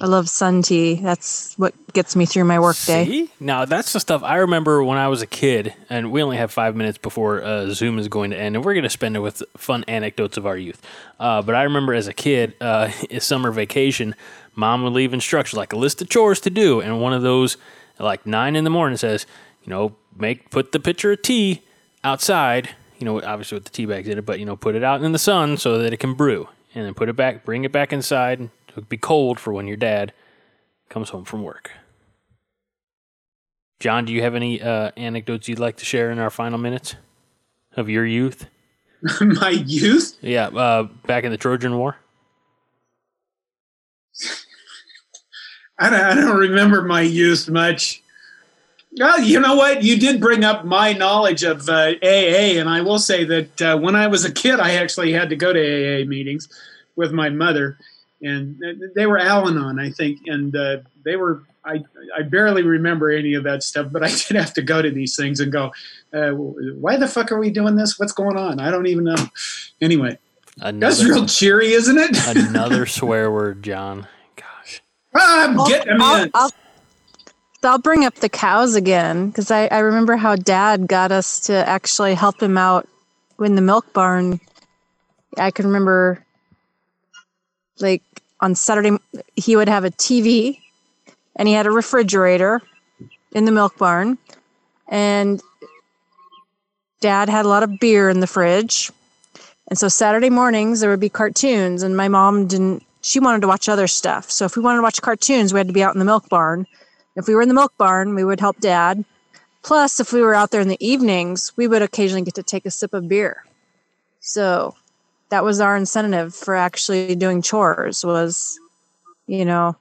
[0.00, 0.94] I love sun tea.
[0.96, 3.28] That's what gets me through my workday.
[3.38, 6.50] Now that's the stuff I remember when I was a kid, and we only have
[6.50, 9.20] five minutes before uh, Zoom is going to end, and we're going to spend it
[9.20, 10.82] with fun anecdotes of our youth.
[11.20, 14.16] Uh, but I remember as a kid, uh, summer vacation,
[14.56, 17.56] mom would leave instructions like a list of chores to do, and one of those,
[17.98, 19.26] like nine in the morning, says,
[19.62, 21.62] you know, make put the pitcher of tea
[22.02, 22.70] outside.
[22.98, 25.02] You know, obviously with the tea bags in it, but you know, put it out
[25.02, 27.72] in the sun so that it can brew, and then put it back, bring it
[27.72, 28.48] back inside.
[28.68, 30.12] It'll be cold for when your dad
[30.88, 31.72] comes home from work.
[33.80, 36.96] John, do you have any uh, anecdotes you'd like to share in our final minutes
[37.76, 38.46] of your youth?
[39.20, 40.16] My youth?
[40.22, 41.96] Yeah, uh, back in the Trojan War.
[45.78, 48.03] I don't, I don't remember my youth much.
[48.96, 49.82] Well, you know what?
[49.82, 53.76] You did bring up my knowledge of uh, AA, and I will say that uh,
[53.78, 56.48] when I was a kid, I actually had to go to AA meetings
[56.94, 57.76] with my mother,
[58.22, 58.56] and
[58.94, 61.42] they were Al-Anon, I think, and uh, they were.
[61.66, 61.82] I
[62.16, 65.16] I barely remember any of that stuff, but I did have to go to these
[65.16, 65.72] things and go.
[66.12, 67.98] Uh, why the fuck are we doing this?
[67.98, 68.60] What's going on?
[68.60, 69.16] I don't even know.
[69.80, 70.18] Anyway,
[70.58, 72.36] that's real cheery, isn't it?
[72.36, 74.06] another swear word, John.
[74.36, 74.82] Gosh.
[75.16, 76.30] Ah, I'm I'll- getting them I'll, in.
[76.34, 76.50] I'll,
[77.68, 81.68] I'll bring up the cows again because I, I remember how dad got us to
[81.68, 82.88] actually help him out
[83.40, 84.40] in the milk barn.
[85.38, 86.24] I can remember
[87.80, 88.02] like
[88.40, 88.96] on Saturday,
[89.34, 90.60] he would have a TV
[91.36, 92.60] and he had a refrigerator
[93.32, 94.18] in the milk barn.
[94.88, 95.42] And
[97.00, 98.90] dad had a lot of beer in the fridge.
[99.68, 102.82] And so Saturday mornings there would be cartoons, and my mom didn't.
[103.00, 104.30] She wanted to watch other stuff.
[104.30, 106.28] So if we wanted to watch cartoons, we had to be out in the milk
[106.28, 106.66] barn.
[107.16, 109.04] If we were in the milk barn, we would help dad.
[109.62, 112.66] Plus, if we were out there in the evenings, we would occasionally get to take
[112.66, 113.44] a sip of beer.
[114.20, 114.74] So
[115.30, 118.04] that was our incentive for actually doing chores.
[118.04, 118.58] Was
[119.26, 119.76] you know,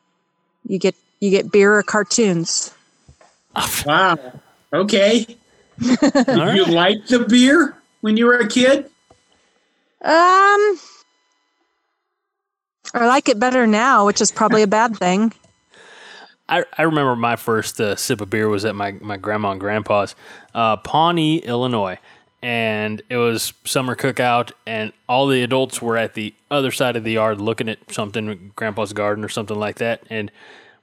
[0.67, 2.73] you get you get beer or cartoons.
[3.85, 4.17] Wow.
[4.71, 5.37] Okay.
[5.89, 6.55] All right.
[6.55, 8.85] You like the beer when you were a kid?
[10.01, 10.79] Um,
[12.93, 15.33] I like it better now, which is probably a bad thing.
[16.53, 19.59] I, I remember my first uh, sip of beer was at my, my grandma and
[19.59, 20.13] grandpa's,
[20.53, 21.97] uh, Pawnee, Illinois.
[22.43, 27.03] And it was summer cookout, and all the adults were at the other side of
[27.03, 30.03] the yard looking at something, grandpa's garden or something like that.
[30.11, 30.29] And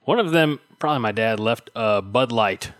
[0.03, 2.73] one of them, probably my dad, left a Bud Light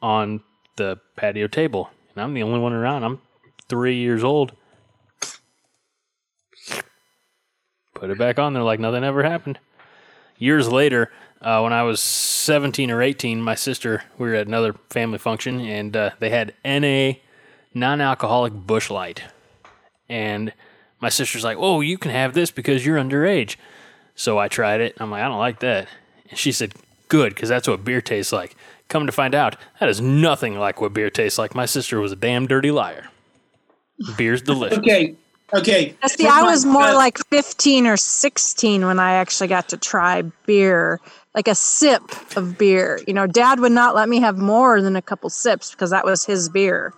[0.00, 0.40] on
[0.76, 1.90] the patio table.
[2.14, 3.02] And I'm the only one around.
[3.02, 3.22] I'm
[3.68, 4.52] three years old.
[7.94, 9.58] Put it back on there like nothing ever happened
[10.38, 11.10] years later,
[11.40, 15.60] uh, when I was 17 or 18, my sister, we were at another family function,
[15.60, 17.18] and uh, they had NA
[17.74, 19.22] non alcoholic Busch Light.
[20.08, 20.52] And
[21.00, 23.56] my sister's like, Oh, you can have this because you're underage.
[24.14, 24.96] So I tried it.
[24.98, 25.88] I'm like, I don't like that.
[26.30, 26.74] And she said,
[27.08, 28.56] Good, because that's what beer tastes like.
[28.88, 31.54] Come to find out, that is nothing like what beer tastes like.
[31.54, 33.08] My sister was a damn dirty liar.
[34.16, 34.78] Beer's delicious.
[34.78, 35.16] Okay.
[35.54, 35.94] Okay.
[36.06, 41.00] See, I was more like 15 or 16 when I actually got to try beer,
[41.36, 42.02] like a sip
[42.36, 42.98] of beer.
[43.06, 46.04] You know, dad would not let me have more than a couple sips because that
[46.04, 46.92] was his beer.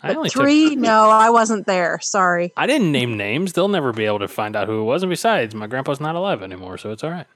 [0.00, 0.76] I only took- Three?
[0.76, 1.98] No, I wasn't there.
[2.00, 2.52] Sorry.
[2.56, 3.52] I didn't name names.
[3.52, 5.02] They'll never be able to find out who it was.
[5.02, 7.26] And besides, my grandpa's not alive anymore, so it's all right.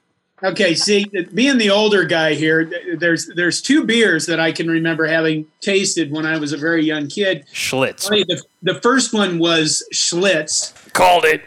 [0.44, 1.04] Okay, see,
[1.34, 2.68] being the older guy here,
[2.98, 6.84] there's there's two beers that I can remember having tasted when I was a very
[6.84, 7.44] young kid.
[7.52, 8.08] Schlitz.
[8.08, 11.42] The, the first one was Schlitz, Called it.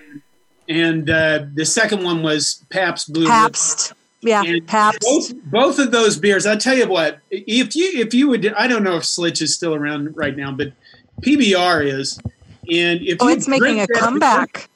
[0.69, 3.27] and uh, the second one was Pabst Blue.
[3.27, 3.91] Pabst.
[4.21, 4.95] Yeah, And.
[5.01, 7.19] Both, both of those beers, I'll tell you what.
[7.29, 10.51] If you if you would, I don't know if Schlitz is still around right now,
[10.51, 10.73] but
[11.21, 12.19] PBR is.
[12.71, 14.69] And if Oh, it's making a comeback.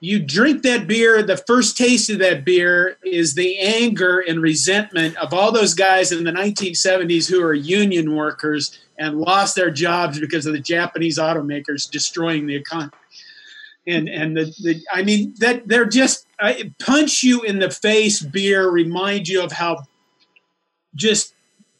[0.00, 5.16] you drink that beer, the first taste of that beer is the anger and resentment
[5.16, 10.18] of all those guys in the 1970s who are union workers and lost their jobs
[10.18, 12.92] because of the Japanese automakers destroying the economy.
[13.86, 18.20] And and the, the I mean that they're just I, punch you in the face
[18.20, 19.84] beer remind you of how
[20.94, 21.34] just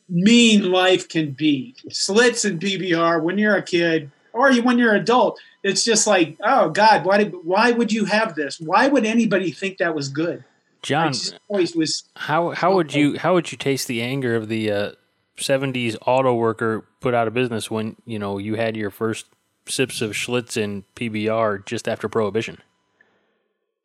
[0.08, 1.74] mean life can be.
[1.88, 6.36] Schlitz and PBR when you're a kid or when you're an adult, it's just like,
[6.42, 8.58] oh God, why did why would you have this?
[8.60, 10.44] Why would anybody think that was good?
[10.82, 11.12] John,
[11.48, 14.92] always was how how would you how would you taste the anger of the uh,
[15.36, 19.26] '70s auto worker put out of business when you know you had your first
[19.66, 22.58] sips of Schlitz and PBR just after Prohibition?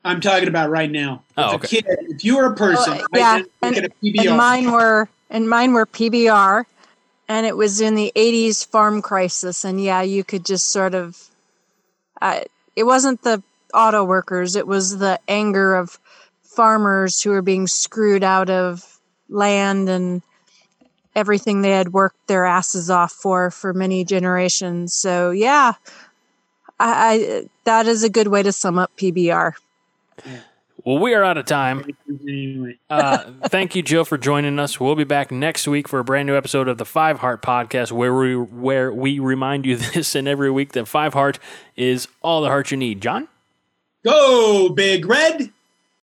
[0.03, 1.23] I'm talking about right now.
[1.37, 1.77] Oh, if okay.
[1.79, 4.27] a kid, if you were a person, Oh, right yeah, now, and, a PBR.
[4.27, 6.65] and mine were and mine were PBR,
[7.27, 11.29] and it was in the '80s farm crisis, and yeah, you could just sort of.
[12.21, 12.41] Uh,
[12.75, 13.41] it wasn't the
[13.73, 15.99] auto workers; it was the anger of
[16.43, 18.99] farmers who were being screwed out of
[19.29, 20.21] land and
[21.15, 24.93] everything they had worked their asses off for for many generations.
[24.93, 25.73] So yeah,
[26.79, 29.53] I, I that is a good way to sum up PBR.
[30.85, 31.85] Well, we are out of time.
[32.89, 34.79] Uh, thank you, Jill, for joining us.
[34.79, 37.91] We'll be back next week for a brand new episode of the Five Heart Podcast,
[37.91, 41.39] where we where we remind you this and every week that Five Heart
[41.77, 43.01] is all the heart you need.
[43.01, 43.27] John.
[44.03, 45.51] Go, Big Red.